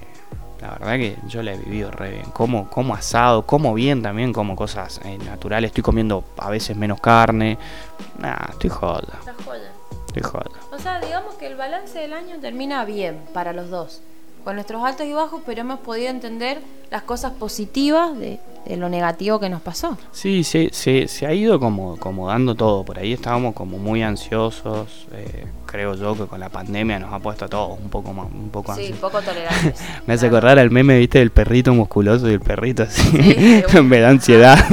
[0.61, 2.25] la verdad que yo la he vivido re bien.
[2.33, 5.69] Como, como asado, como bien también, como cosas eh, naturales.
[5.71, 7.57] Estoy comiendo a veces menos carne.
[8.19, 9.03] Nada, estoy joda,
[10.73, 14.01] O sea, digamos que el balance del año termina bien para los dos.
[14.45, 18.89] Con nuestros altos y bajos, pero hemos podido entender las cosas positivas de, de lo
[18.89, 19.99] negativo que nos pasó.
[20.13, 22.83] Sí, se, se, se ha ido como, como dando todo.
[22.85, 25.07] Por ahí estábamos como muy ansiosos.
[25.13, 28.27] eh, creo yo que con la pandemia nos ha puesto a todos un poco más,
[28.33, 29.01] un poco Sí, ansiosos.
[29.01, 29.81] poco tolerantes.
[30.07, 30.37] Me hace Claro.
[30.39, 33.03] acordar al meme, viste, del perrito musculoso y el perrito así.
[33.03, 34.59] Sí, Me da ansiedad.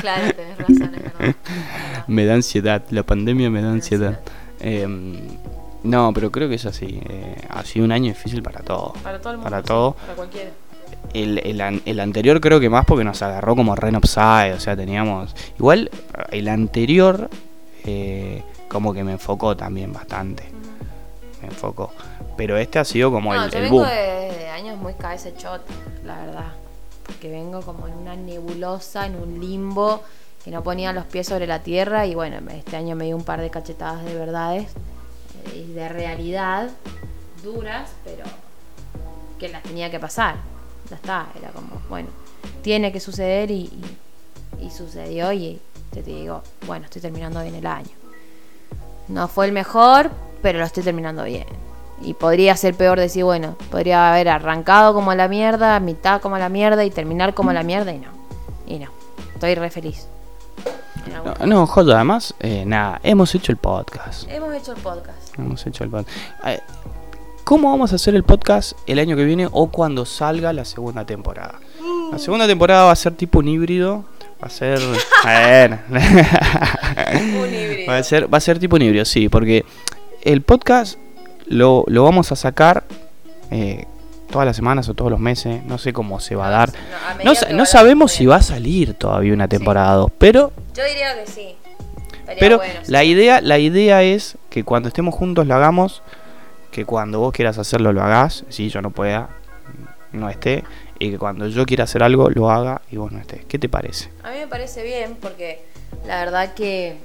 [0.00, 1.34] Claro, tenés razón, es verdad.
[2.08, 2.82] me da ansiedad.
[2.90, 4.08] La pandemia me da da ansiedad.
[4.18, 4.32] ansiedad.
[4.62, 5.18] Em,
[5.82, 7.00] no, pero creo que es así.
[7.08, 8.96] eh, ha sido un año difícil para todos.
[8.98, 9.50] Para todo el mundo.
[9.50, 9.92] Para todo.
[9.94, 10.50] Para cualquiera.
[11.12, 14.54] El, el, el anterior creo que más porque nos agarró como Ren Upside.
[14.54, 15.34] O sea, teníamos.
[15.58, 15.90] Igual
[16.30, 17.28] el anterior
[17.84, 20.44] eh, como que me enfocó también bastante.
[21.42, 21.90] Me enfocó.
[22.36, 23.88] Pero este ha sido como no, el, yo el vengo boom.
[23.88, 25.64] de, de años muy cabeza chota,
[26.04, 26.52] la verdad.
[27.04, 30.02] Porque vengo como en una nebulosa, en un limbo,
[30.44, 32.06] que no ponía los pies sobre la tierra.
[32.06, 34.68] Y bueno, este año me dio un par de cachetadas de verdades
[35.46, 36.70] eh, y de realidad
[37.42, 38.24] duras, pero
[39.38, 40.36] que las tenía que pasar.
[40.90, 42.08] Ya está, era como, bueno,
[42.62, 43.70] tiene que suceder y,
[44.60, 45.32] y- sucedió.
[45.32, 45.60] Y
[45.94, 47.90] yo te digo, bueno, estoy terminando bien el año.
[49.08, 50.10] No fue el mejor,
[50.42, 51.46] pero lo estoy terminando bien.
[52.00, 56.48] Y podría ser peor decir, bueno, podría haber arrancado como la mierda, mitad como la
[56.48, 58.08] mierda y terminar como la mierda y no.
[58.66, 58.90] Y no.
[59.34, 60.06] Estoy re feliz.
[61.10, 64.28] No, no, joder, además, eh, nada, hemos hecho el podcast.
[64.30, 65.38] Hemos hecho el podcast.
[65.38, 66.16] Hemos hecho el podcast.
[66.44, 66.60] Eh,
[67.44, 71.04] ¿Cómo vamos a hacer el podcast el año que viene o cuando salga la segunda
[71.04, 71.58] temporada?
[72.12, 74.04] La segunda temporada va a ser tipo un híbrido.
[74.42, 74.78] Va a ser.
[77.12, 77.90] Un híbrido.
[77.90, 79.64] va, a ser, va a ser tipo un híbrido, sí, porque
[80.22, 80.98] el podcast
[81.46, 82.84] lo, lo vamos a sacar
[83.50, 83.86] eh,
[84.32, 85.62] todas las semanas o todos los meses.
[85.64, 86.72] No sé cómo se va a dar.
[87.24, 88.30] No, No, no sabemos si pudiendo.
[88.30, 91.54] va a salir todavía una temporada 2, pero Yo diría que sí.
[92.20, 92.90] Estaría pero bueno, sí.
[92.90, 96.02] la idea, la idea es que cuando estemos juntos lo hagamos,
[96.72, 99.28] que cuando vos quieras hacerlo lo hagas, si yo no pueda,
[100.12, 100.64] no esté,
[100.98, 103.44] y que cuando yo quiera hacer algo lo haga y vos no estés.
[103.44, 104.08] ¿Qué te parece?
[104.24, 105.64] A mí me parece bien porque
[106.06, 106.96] la verdad que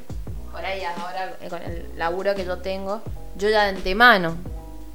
[0.51, 3.01] por ahí ahora eh, con el laburo que yo tengo,
[3.37, 4.35] yo ya de antemano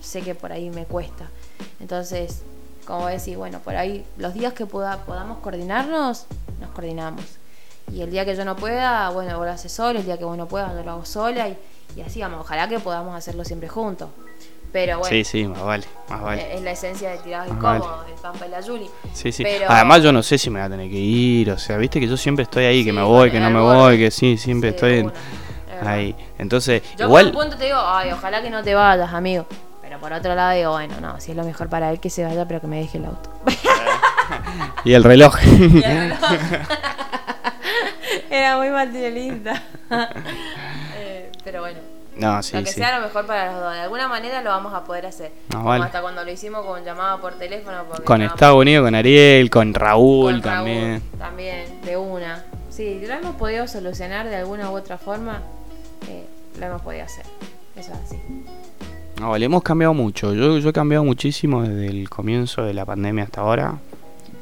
[0.00, 1.26] sé que por ahí me cuesta.
[1.82, 2.42] Entonces,
[2.86, 6.26] como decir, bueno, por ahí los días que poda- podamos coordinarnos,
[6.60, 7.22] nos coordinamos.
[7.92, 10.24] Y el día que yo no pueda, bueno, vos lo haces solo, el día que
[10.24, 11.58] vos no puedas, yo lo hago sola y,
[11.96, 12.40] y así vamos.
[12.40, 14.08] Ojalá que podamos hacerlo siempre juntos.
[14.72, 16.54] Pero bueno, Sí, sí, más vale, más vale.
[16.54, 18.88] es la esencia de tirados incómodos, el Pampa y la Juli.
[19.12, 19.42] Sí, sí.
[19.42, 22.00] pero- Además yo no sé si me va a tener que ir, o sea, viste
[22.00, 24.70] que yo siempre estoy ahí, que me voy, que no me voy, que sí, siempre
[24.70, 25.12] Sí, estoy en-
[25.86, 26.14] ahí.
[26.38, 27.32] Entonces, Yo igual...
[27.32, 29.44] por un punto te digo, ay, ojalá que no te vayas, amigo.
[30.02, 32.44] Por otro lado digo, bueno, no, si es lo mejor para él que se vaya,
[32.46, 33.30] pero que me deje el auto.
[34.84, 35.36] Y el reloj.
[38.30, 39.62] Era muy materialista.
[40.96, 41.78] Eh, pero bueno,
[42.16, 42.80] no, sí, lo que sí.
[42.80, 43.72] sea lo mejor para los dos.
[43.74, 45.32] De alguna manera lo vamos a poder hacer.
[45.50, 45.84] Ah, Como vale.
[45.84, 47.84] hasta cuando lo hicimos con llamada por teléfono.
[48.04, 51.02] Con Estados Unidos, con Ariel, con Raúl con Raúl también.
[51.18, 52.44] También, de una.
[52.70, 55.42] Sí, lo hemos podido solucionar de alguna u otra forma.
[56.08, 56.26] eh,
[56.58, 57.24] lo hemos podido hacer.
[57.76, 58.18] Eso es así.
[59.22, 60.34] No, vale, hemos cambiado mucho.
[60.34, 63.78] Yo, yo he cambiado muchísimo desde el comienzo de la pandemia hasta ahora.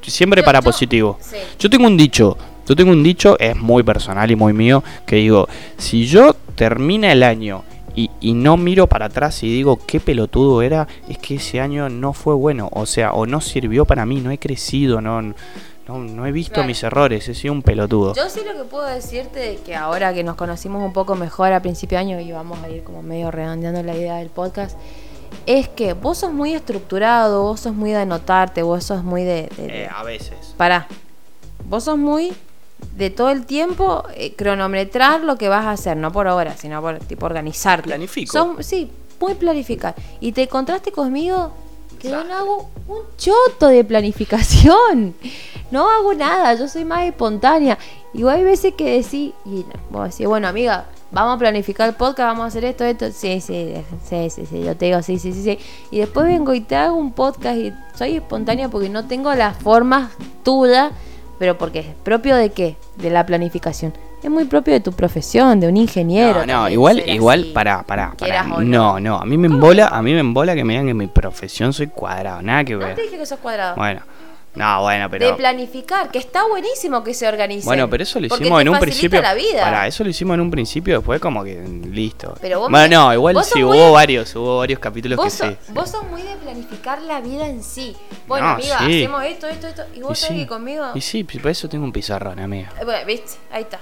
[0.01, 1.18] Siempre Yo- para yo- positivo.
[1.20, 1.37] Sí.
[1.59, 2.35] Yo tengo un dicho,
[2.66, 7.12] yo tengo un dicho, es muy personal y muy mío, que digo, si yo termina
[7.12, 7.62] el año
[7.95, 11.91] y, y no miro para atrás y digo qué pelotudo era, es que ese año
[11.91, 15.35] no fue bueno, o sea, o no sirvió para mí, no he crecido, no,
[15.91, 16.66] no, no he visto Claro.
[16.68, 18.14] mis errores, he sido un pelotudo.
[18.14, 21.53] Yo sí lo que puedo decirte de que ahora que nos conocimos un poco mejor
[21.53, 24.76] a principio de año y vamos a ir como medio redondeando la idea del podcast,
[25.47, 29.49] es que vos sos muy estructurado, vos sos muy de anotarte, vos sos muy de...
[29.57, 30.55] de- de- Eh, a veces.
[30.57, 30.86] Pará,
[31.68, 32.32] vos sos muy
[32.97, 36.80] de todo el tiempo eh, cronometrar lo que vas a hacer, no por hora, sino
[36.80, 37.88] por tipo organizarte.
[37.88, 38.32] Planifico.
[38.32, 39.95] Sos- sí, muy planificar.
[40.20, 41.53] Y te encontraste conmigo
[42.01, 45.15] que yo no hago un choto de planificación.
[45.71, 47.79] no hago nada, yo soy más espontánea.
[48.13, 52.29] Y hay veces que decís, y vos decís, bueno, amiga, vamos a planificar el podcast,
[52.29, 53.11] vamos a hacer esto, esto.
[53.13, 53.75] Sí, sí,
[54.09, 55.59] sí, sí, sí, yo te digo, sí, sí, sí, sí.
[55.91, 59.57] Y después vengo y te hago un podcast y soy espontánea porque no tengo las
[59.59, 60.11] formas
[60.43, 60.93] tuyas,
[61.39, 62.77] pero porque es propio de qué?
[62.97, 63.93] De la planificación.
[64.23, 66.45] Es muy propio de tu profesión, de un ingeniero.
[66.47, 67.51] No, no, igual, igual, así.
[67.53, 70.62] para, para, Quieras o No, no, a mí me embola, a mí me embola que
[70.64, 72.95] me digan que mi profesión soy cuadrado, nada que No ver.
[72.97, 73.77] te dije que sos cuadrado.
[73.77, 74.03] Bueno,
[74.57, 75.37] no, bueno, de pero.
[75.37, 77.64] planificar, que está buenísimo que se organice.
[77.64, 79.23] Bueno, pero eso lo hicimos en un principio.
[79.23, 79.62] la vida.
[79.62, 82.35] Para, eso lo hicimos en un principio, después como que mm, listo.
[82.43, 85.57] Pero vos bueno, no, igual vos sí hubo varios, hubo varios capítulos que Vos, sí.
[85.73, 87.97] vos sos muy de planificar la vida en sí.
[88.27, 88.99] Bueno, No, amiga, sí.
[89.03, 89.83] hacemos esto, esto, esto.
[89.95, 90.85] Y vos Y sabés sí, que conmigo.
[90.95, 92.71] Y sí, por eso tengo un pizarrón, amiga.
[92.85, 93.79] Bueno, viste, ahí está.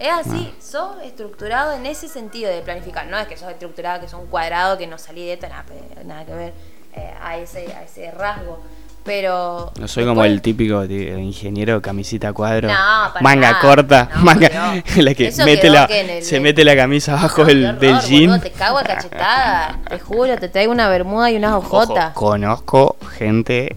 [0.00, 0.62] Es así, Ah.
[0.62, 3.06] sos estructurado en ese sentido de planificar.
[3.06, 5.64] No es que sos estructurado, que sos un cuadrado, que no salí de esto, nada,
[6.06, 6.52] nada que ver
[6.94, 8.58] eh, a, ese, a ese rasgo.
[9.04, 9.72] Pero.
[9.78, 12.74] No soy como el típico de- ingeniero camisita cuadro, No,
[13.22, 13.60] manga nada.
[13.60, 14.50] corta, No, manga,
[14.96, 17.78] la que Eso mete la, el- se mete la camisa abajo No, del, qué horror,
[17.80, 18.30] del jean.
[18.30, 19.78] boludo, te cago a cachetada.
[19.88, 22.12] te juro, te traigo una bermuda y unas Ojo, hojotas.
[22.14, 23.74] conozco gente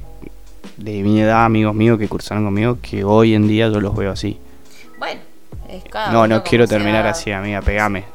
[0.78, 4.12] de mi edad, amigos míos que cursaron conmigo, que hoy en día yo los veo
[4.12, 4.40] así.
[5.74, 8.06] Bueno, es cada no, no quiero terminar va- así, amiga, pegame.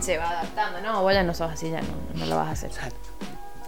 [0.00, 0.80] Se va adaptando.
[0.80, 2.70] No, vos ya no sos así, ya no, no lo vas a hacer.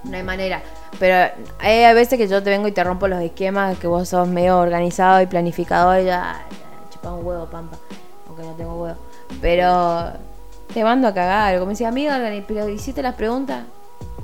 [0.05, 0.62] No hay manera.
[0.99, 4.09] Pero hay a veces que yo te vengo y te rompo los esquemas, que vos
[4.09, 7.76] sos medio organizado y planificador y ya, ya chupa un huevo, pampa.
[8.28, 8.99] Aunque no tengo huevo.
[9.40, 10.12] Pero
[10.72, 11.59] te mando a cagar.
[11.59, 13.64] Como decía, amiga, pero hiciste las preguntas.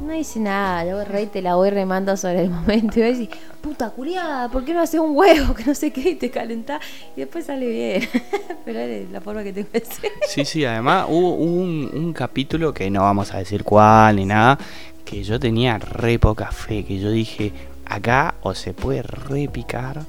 [0.03, 3.13] No hice nada, yo rey te la voy remando sobre el momento y voy a
[3.13, 3.31] decir,
[3.61, 5.55] puta culiada, ¿por qué no haces un huevo?
[5.55, 6.81] Que no sé qué, y te calentás
[7.17, 8.09] y después sale bien.
[8.65, 10.11] Pero es la forma que tengo de ser.
[10.29, 14.59] Sí, sí, además hubo, un capítulo que no vamos a decir cuál ni nada,
[15.05, 17.53] que yo tenía re poca fe, que yo dije,
[17.87, 20.05] acá o se puede repicar,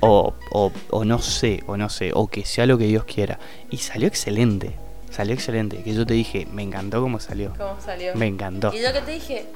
[0.00, 3.38] o, o, o no sé, o no sé, o que sea lo que Dios quiera.
[3.70, 4.76] Y salió excelente,
[5.20, 7.52] salió excelente, que yo te dije, me encantó cómo salió.
[7.58, 8.14] ¿Cómo salió?
[8.14, 8.72] Me encantó.
[8.74, 9.46] Y yo que te dije,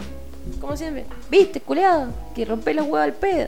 [0.60, 3.46] como siempre, viste, culeado, que rompe los huevos al pedo.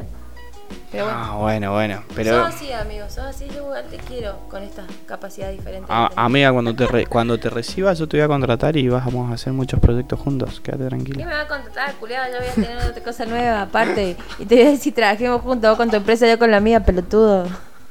[0.91, 2.45] Pero bueno, Ah, bueno, bueno, pero...
[2.47, 5.89] sos así, amigo, sos así, yo te quiero con estas capacidades diferentes.
[5.91, 9.31] Ah, amiga, cuando te, re- cuando te recibas yo te voy a contratar y vamos
[9.31, 11.27] a hacer muchos proyectos juntos, quédate ¿Qué tranquila.
[11.27, 12.33] me va a contratar, culeado?
[12.33, 14.17] Yo voy a tener otra cosa nueva aparte.
[14.39, 16.83] Y te voy a decir, trabajemos juntos, vos con tu empresa, yo con la mía,
[16.83, 17.47] pelotudo.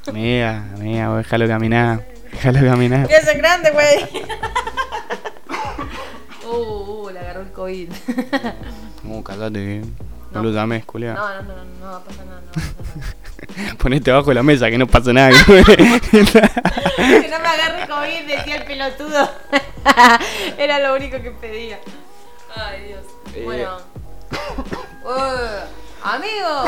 [0.08, 2.04] Amiga, amiga, vos déjalo caminar,
[2.36, 3.08] déjalo caminar.
[3.08, 4.26] ¡Que es grande, güey!
[6.46, 7.90] uh, uh, le agarró el COVID.
[9.08, 10.42] Uh, callate, no, No.
[10.44, 11.14] lo llames, culea.
[11.14, 13.76] no, no, no, no, no va a pasar nada, no va a pasar nada.
[13.78, 15.30] Ponete abajo de la mesa que no pasa nada.
[15.46, 19.30] Que no me agarre COVID, decía el pelotudo.
[20.58, 21.80] Era lo único que pedía.
[22.56, 23.04] Ay, Dios.
[23.36, 23.44] Eh.
[23.46, 23.78] Bueno.
[25.06, 25.62] Uh,
[26.04, 26.66] amigo.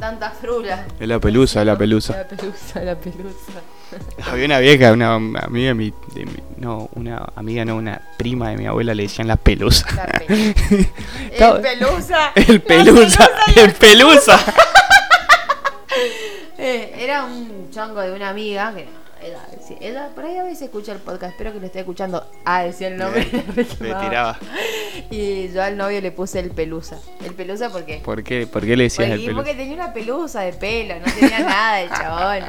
[0.00, 0.86] Tanta frula.
[0.98, 2.16] es la pelusa, es la pelusa.
[2.16, 3.60] La pelusa, la pelusa.
[4.30, 8.50] Había una vieja, una amiga de mi, de mi- no, una amiga, no, una prima
[8.50, 9.86] de mi abuela le decían la pelusa.
[9.96, 10.54] La pe-
[11.32, 12.32] Estaba- El pelusa.
[12.34, 14.40] El pelusa, el pelusa.
[16.58, 18.86] Eh, era un chongo de una amiga que
[19.66, 22.26] sí, ella por ahí a veces escucha el podcast, espero que lo esté escuchando.
[22.44, 23.26] Ah, decía el nombre.
[23.56, 23.64] Le
[23.94, 24.38] tiraba.
[25.10, 26.98] Y yo al novio le puse el pelusa.
[27.24, 28.46] El pelusa porque ¿Por qué?
[28.46, 29.36] ¿Por qué le decías Porque, el pelusa?
[29.36, 32.44] porque tenía una pelusa de pelo, no tenía nada el chabón.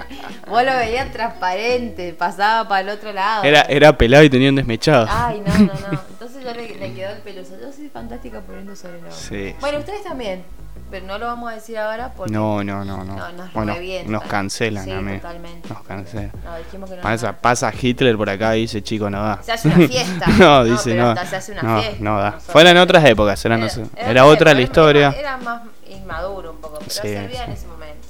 [0.47, 3.43] Vos lo veías transparente, pasaba para el otro lado.
[3.43, 5.07] Era, era pelado y tenía un desmechado.
[5.09, 6.01] Ay, no, no, no.
[6.11, 7.55] Entonces yo le, le quedó el pelusa.
[7.61, 9.11] Yo soy fantástica poniendo sobrenombre.
[9.13, 10.43] Sí, Bueno, ustedes también.
[10.91, 12.33] Pero no lo vamos a decir ahora porque.
[12.33, 13.15] No, no, no, no.
[13.15, 13.75] No, nos Bueno,
[14.07, 15.17] nos cancelan, Sí, amigo.
[15.17, 15.69] totalmente.
[15.69, 16.31] Nos cancelan.
[16.43, 17.01] No, dijimos que no.
[17.01, 19.41] Pasa, pasa Hitler por acá y dice, chico, no da.
[19.41, 20.27] Se hace una fiesta.
[20.37, 21.15] no, dice, no.
[21.15, 21.97] se hace una no, fiesta.
[22.03, 22.31] no da.
[22.33, 25.15] Fueron otras épocas, era, otra la historia.
[25.17, 28.07] Era más inmaduro un poco, pero Sí, servía en ese momento.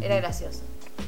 [0.00, 0.62] Era gracioso.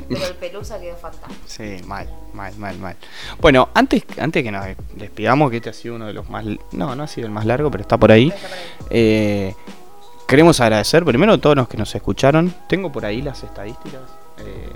[0.08, 1.40] Pero el pelusa quedó fantástico.
[1.46, 2.96] Sí, mal, mal, mal, mal.
[3.40, 4.64] Bueno, antes, antes que nos
[4.94, 6.44] despidamos, que este ha sido uno de los más...
[6.72, 8.28] No, no ha sido el más largo, pero está por ahí.
[8.28, 8.64] Está por ahí.
[8.90, 9.54] Eh,
[10.32, 12.54] queremos agradecer primero a todos los que nos escucharon.
[12.66, 14.00] Tengo por ahí las estadísticas.
[14.38, 14.72] eh,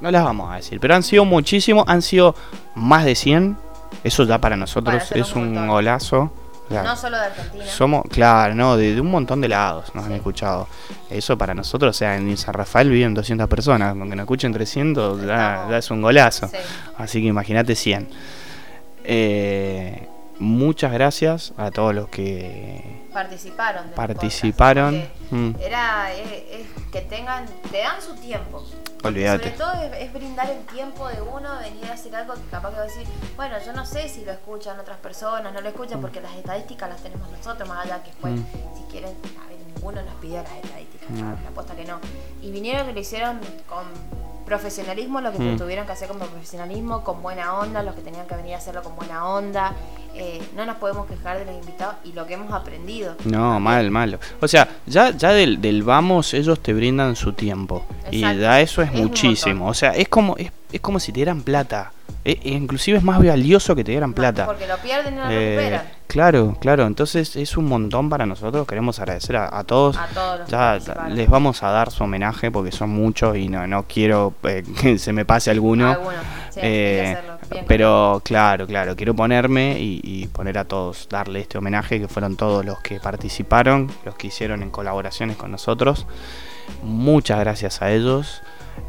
[0.00, 1.84] no las vamos a decir, pero han sido muchísimos.
[1.86, 2.34] Han sido
[2.74, 3.58] más de 100.
[4.02, 6.32] Eso ya para nosotros Para es un golazo.
[6.70, 7.66] No solo de Argentina.
[7.66, 10.66] somos, claro, no, de, de un montón de lados nos han escuchado.
[11.10, 15.26] Eso para nosotros, o sea, en San Rafael viven 200 personas, aunque nos escuchen 300,
[15.26, 16.48] ya, ya es un golazo.
[16.48, 16.56] Sí.
[16.96, 18.08] Así que imagínate 100.
[19.04, 20.08] Eh,
[20.38, 25.08] muchas gracias a todos los que participaron del participaron.
[25.30, 26.30] Mm, Era es,
[26.60, 28.64] es que tengan, te dan su tiempo.
[29.02, 29.44] Olvídate.
[29.44, 32.70] Sobre todo es, es brindar el tiempo de uno, venir a hacer algo que capaz
[32.70, 33.06] que va a decir,
[33.36, 36.88] bueno, yo no sé si lo escuchan otras personas, no lo escuchan porque las estadísticas
[36.90, 38.44] las tenemos nosotros, más allá que después, Mm.
[38.76, 41.30] si quieren, a ver, ninguno nos pidió las estadísticas, No.
[41.42, 41.98] la apuesta que no.
[42.42, 43.38] Y vinieron y lo hicieron
[43.68, 43.84] con
[44.44, 45.56] profesionalismo, lo que Mm.
[45.58, 48.82] tuvieron que hacer con profesionalismo, con buena onda, los que tenían que venir a hacerlo
[48.82, 49.72] con buena onda.
[50.14, 53.14] Eh, no nos podemos quejar de los invitados y lo que hemos aprendido.
[53.24, 54.18] No, mal, malo.
[54.40, 57.86] O sea, ya, ya del, del vamos, ellos te brindan su tiempo.
[58.10, 59.68] Y ya eso es, muchísimo.
[59.68, 61.92] O sea, es como, es, es como si te dieran plata.
[62.22, 64.44] E- e inclusive es más valioso que te dieran plata.
[64.44, 65.82] Porque lo pierden y no lo Eh, recuperan.
[66.06, 66.86] claro, claro.
[66.86, 68.66] Entonces es un montón para nosotros.
[68.66, 69.96] Queremos agradecer a, a todos.
[69.96, 73.66] A todos los Ya les vamos a dar su homenaje porque son muchos y no,
[73.66, 75.96] no quiero eh, que se me pase alguno.
[76.50, 76.60] Sí,
[77.66, 82.36] pero claro, claro, quiero ponerme y, y poner a todos, darle este homenaje que fueron
[82.36, 86.06] todos los que participaron, los que hicieron en colaboraciones con nosotros.
[86.82, 88.42] Muchas gracias a ellos.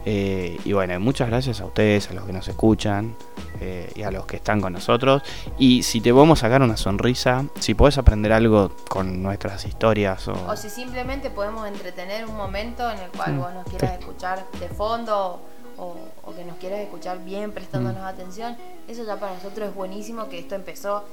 [0.05, 3.16] eh, y bueno, muchas gracias a ustedes, a los que nos escuchan
[3.59, 5.22] eh, y a los que están con nosotros.
[5.57, 10.34] Y si te podemos sacar una sonrisa, si podés aprender algo con nuestras historias o,
[10.47, 14.45] O si simplemente podemos entretener un momento en el cual Mm, vos nos quieras escuchar
[14.59, 15.41] de fondo
[15.82, 18.06] o, o que nos quieras escuchar bien prestándonos Mm.
[18.06, 18.58] atención,
[18.88, 21.04] eso ya para nosotros es buenísimo que esto empezó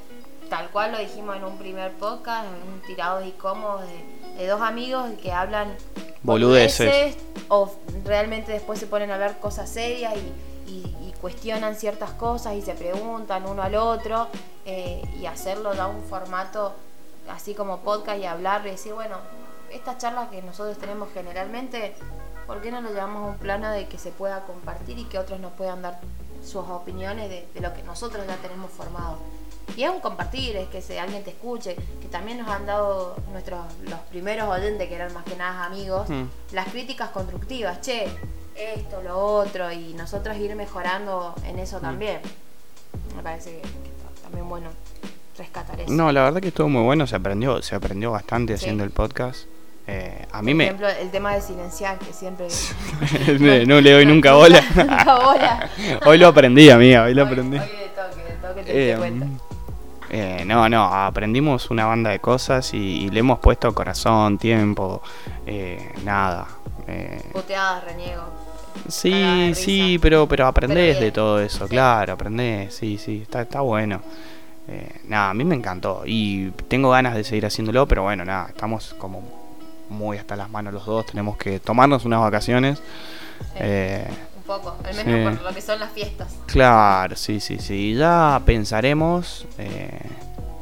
[0.51, 4.47] tal cual lo dijimos en un primer podcast, en un tirados y cómodos de, de
[4.47, 5.75] dos amigos que hablan
[6.23, 7.17] Boludeces.
[7.49, 7.71] o
[8.05, 12.63] realmente después se ponen a hablar cosas serias y, y- y cuestionan ciertas cosas y
[12.63, 14.29] se preguntan uno al otro
[14.67, 16.75] eh, y hacerlo da un formato
[17.29, 19.17] así como podcast y hablar y decir, bueno,
[19.71, 21.95] estas charlas que nosotros tenemos generalmente,
[22.49, 25.19] ¿por qué no lo llevamos a un plano de que se pueda compartir y que
[25.19, 26.01] otros nos puedan dar
[26.45, 29.19] sus opiniones de, de lo que nosotros ya tenemos formado?
[29.77, 33.17] Y es un compartir, es que se, alguien te escuche, que también nos han dado
[33.33, 36.25] nuestros los primeros oyentes, que eran más que nada amigos, Mm.
[36.53, 38.09] las críticas constructivas, che,
[38.57, 41.61] esto, lo otro, y nosotros ir mejorando en Mm.
[41.61, 42.21] eso también.
[43.15, 44.71] Me parece que, que está también bueno
[45.37, 45.93] rescatar eso.
[45.93, 48.65] No, la verdad que estuvo muy bueno, se aprendió, se aprendió bastante Sí.
[48.65, 49.45] haciendo el podcast.
[49.91, 50.65] Eh, a mí Por me...
[50.65, 52.47] ejemplo, el tema de silenciar, que siempre...
[53.67, 54.63] no le doy nunca bola.
[54.77, 55.71] Nunca bola.
[56.05, 57.57] hoy lo aprendí, amiga, hoy lo Hoy- aprendí.
[57.59, 59.27] Hoy de toque, de toque te Eh, cuenta.
[60.11, 65.01] eh, no, no, aprendimos una banda de cosas y, y le hemos puesto corazón, tiempo,
[65.47, 66.47] eh, nada.
[66.87, 68.25] eh, Puteadas, reniego.
[68.89, 71.71] Sí, sí, pero, pero aprendés de todo eso, Sí.
[71.71, 74.01] claro, aprendés, sí, sí, está, está bueno.
[74.69, 78.49] Eh, nada, a mí me encantó y tengo ganas de seguir haciéndolo, pero bueno, nada,
[78.51, 79.38] estamos como
[79.91, 82.81] muy hasta las manos los dos, tenemos que tomarnos unas vacaciones.
[83.57, 85.37] Eh, un poco, al menos sí.
[85.39, 86.29] por lo que son las fiestas.
[86.47, 87.95] Claro, sí, sí, sí.
[87.95, 90.01] Ya pensaremos eh,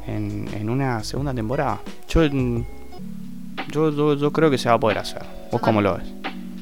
[0.07, 1.79] en, en una segunda temporada.
[2.07, 2.63] Yo, mm,
[3.71, 5.23] yo, yo, yo creo que se va a poder hacer.
[5.51, 6.07] ¿Vos cómo lo ves?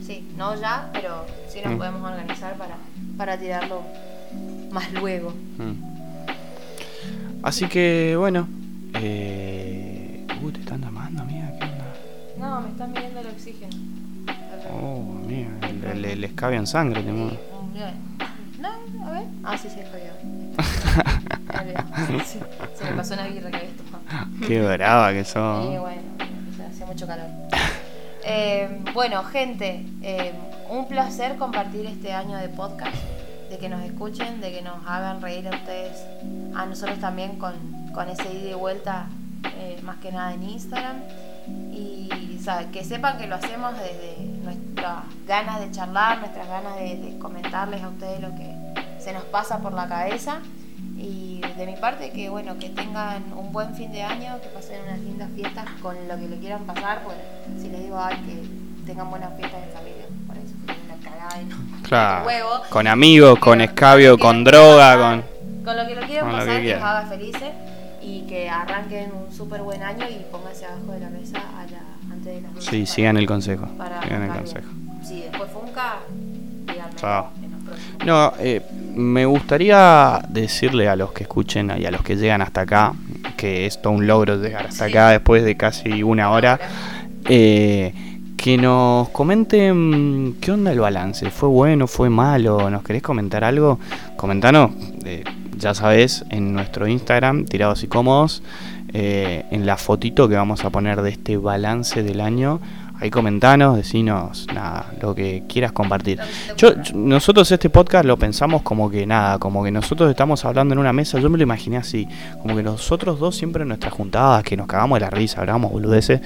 [0.05, 1.77] Sí, no ya, pero sí nos Mm.
[1.77, 2.75] podemos organizar para,
[3.17, 3.81] para tirarlo
[4.71, 5.33] más luego.
[5.57, 5.95] Mm.
[7.43, 8.47] Así que, bueno.
[8.95, 10.25] Eh...
[10.41, 10.93] Uh, te están llamando, amiga.
[10.93, 10.94] ¿Qué onda?
[12.55, 13.75] No, me están midiendo el oxígeno.
[14.71, 15.49] Oh, amiga.
[15.81, 17.01] Le, le, le escabian sangre.
[17.03, 17.11] te.
[17.11, 18.69] No,
[19.07, 19.23] a ver.
[19.43, 20.13] Ah, sí, sí, es jodido.
[22.25, 22.39] Sí,
[22.75, 24.27] se me pasó una birra que había tomado.
[24.47, 25.65] Qué brava que Y sos.
[25.79, 26.01] bueno,
[26.57, 27.25] ya hacía mucho calor.
[28.25, 30.31] Eh, bueno, gente, eh,
[30.69, 32.95] un placer compartir este año de podcast,
[33.49, 36.05] de que nos escuchen, de que nos hagan reír a ustedes,
[36.55, 37.53] a nosotros también con,
[37.93, 39.07] con ese ida y vuelta,
[39.57, 40.97] eh, más que nada en Instagram.
[41.47, 46.97] Y sabe, que sepan que lo hacemos desde nuestras ganas de charlar, nuestras ganas de,
[46.97, 48.53] de comentarles a ustedes lo que
[48.99, 50.39] se nos pasa por la cabeza.
[50.97, 54.81] Y de mi parte, que bueno, que tengan un buen fin de año, que pasen
[54.87, 57.01] unas lindas fiestas con lo que le quieran pasar.
[57.03, 57.21] Bueno,
[57.59, 61.45] si les digo, ay, que tengan buenas fiestas en familia, por eso una cagada y
[61.45, 61.55] no.
[61.83, 62.25] Claro.
[62.25, 62.49] huevo.
[62.69, 65.63] Con amigos, con escabio, lo con droga, pasar, con.
[65.65, 67.51] Con lo que lo quieran lo que pasar, que, los haga felices
[68.05, 71.81] y que arranquen un súper buen año y pónganse abajo de la mesa allá,
[72.11, 73.65] antes de las Sí, para- sigan el consejo.
[73.77, 74.67] para Sigan el consejo.
[75.03, 75.95] Si después funca,
[76.97, 77.29] Chao.
[77.43, 78.05] en los próximos.
[78.05, 78.61] No, eh,
[78.95, 82.93] me gustaría decirle a los que escuchen y a los que llegan hasta acá,
[83.37, 84.91] que es todo un logro llegar hasta Sí.
[84.91, 86.59] acá después de casi una hora,
[87.27, 87.93] eh,
[88.37, 91.29] que nos comenten qué onda el balance.
[91.31, 91.87] ¿Fue bueno?
[91.87, 92.69] ¿Fue malo?
[92.69, 93.79] ¿Nos querés comentar algo?
[94.15, 94.71] Comentanos,
[95.03, 95.23] eh,
[95.57, 98.43] ya sabes, en nuestro Instagram, tirados y cómodos,
[98.93, 102.59] eh, en la fotito que vamos a poner de este balance del año.
[103.01, 106.17] Ahí comentanos, decinos nada, lo que quieras compartir.
[106.55, 110.79] Yo- nosotros este podcast lo pensamos como que nada, como que nosotros estamos hablando en
[110.79, 112.07] una mesa, yo me lo imaginé así,
[112.41, 115.73] como que nosotros dos siempre en nuestras juntadas, que nos cagamos de la risa, hablábamos
[115.73, 116.21] boludeces,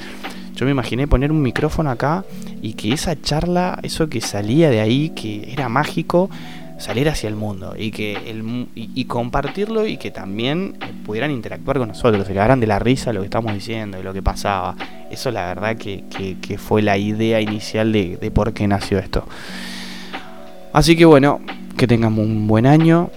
[0.54, 2.24] yo me imaginé poner un micrófono acá
[2.62, 6.30] y que esa charla, eso que salía de ahí, que era mágico,
[6.80, 11.78] salir hacia el mundo y que el, y, compartirlo y que también eh, pudieran interactuar
[11.78, 14.76] con nosotros, se quedaran de la risa lo que estamos diciendo y lo que pasaba.
[15.12, 16.04] Eso la verdad que,
[16.42, 19.26] que, fue la idea inicial de, de, por qué nació esto.
[20.74, 21.42] Así que bueno,
[21.78, 23.10] que tengan un buen año,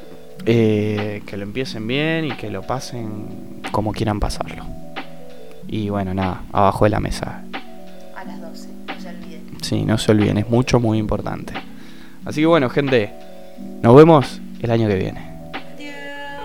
[0.44, 4.64] eh, que lo empiecen bien y que lo pasen como quieran pasarlo.
[5.68, 7.44] Y bueno, nada, abajo de la mesa.
[8.16, 9.42] A las 12, no se olviden.
[9.62, 11.54] Sí, no se olviden, es mucho, muy importante.
[12.24, 13.12] Así que bueno, gente,
[13.82, 15.32] nos vemos el año que viene.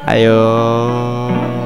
[0.05, 1.56] Adiós.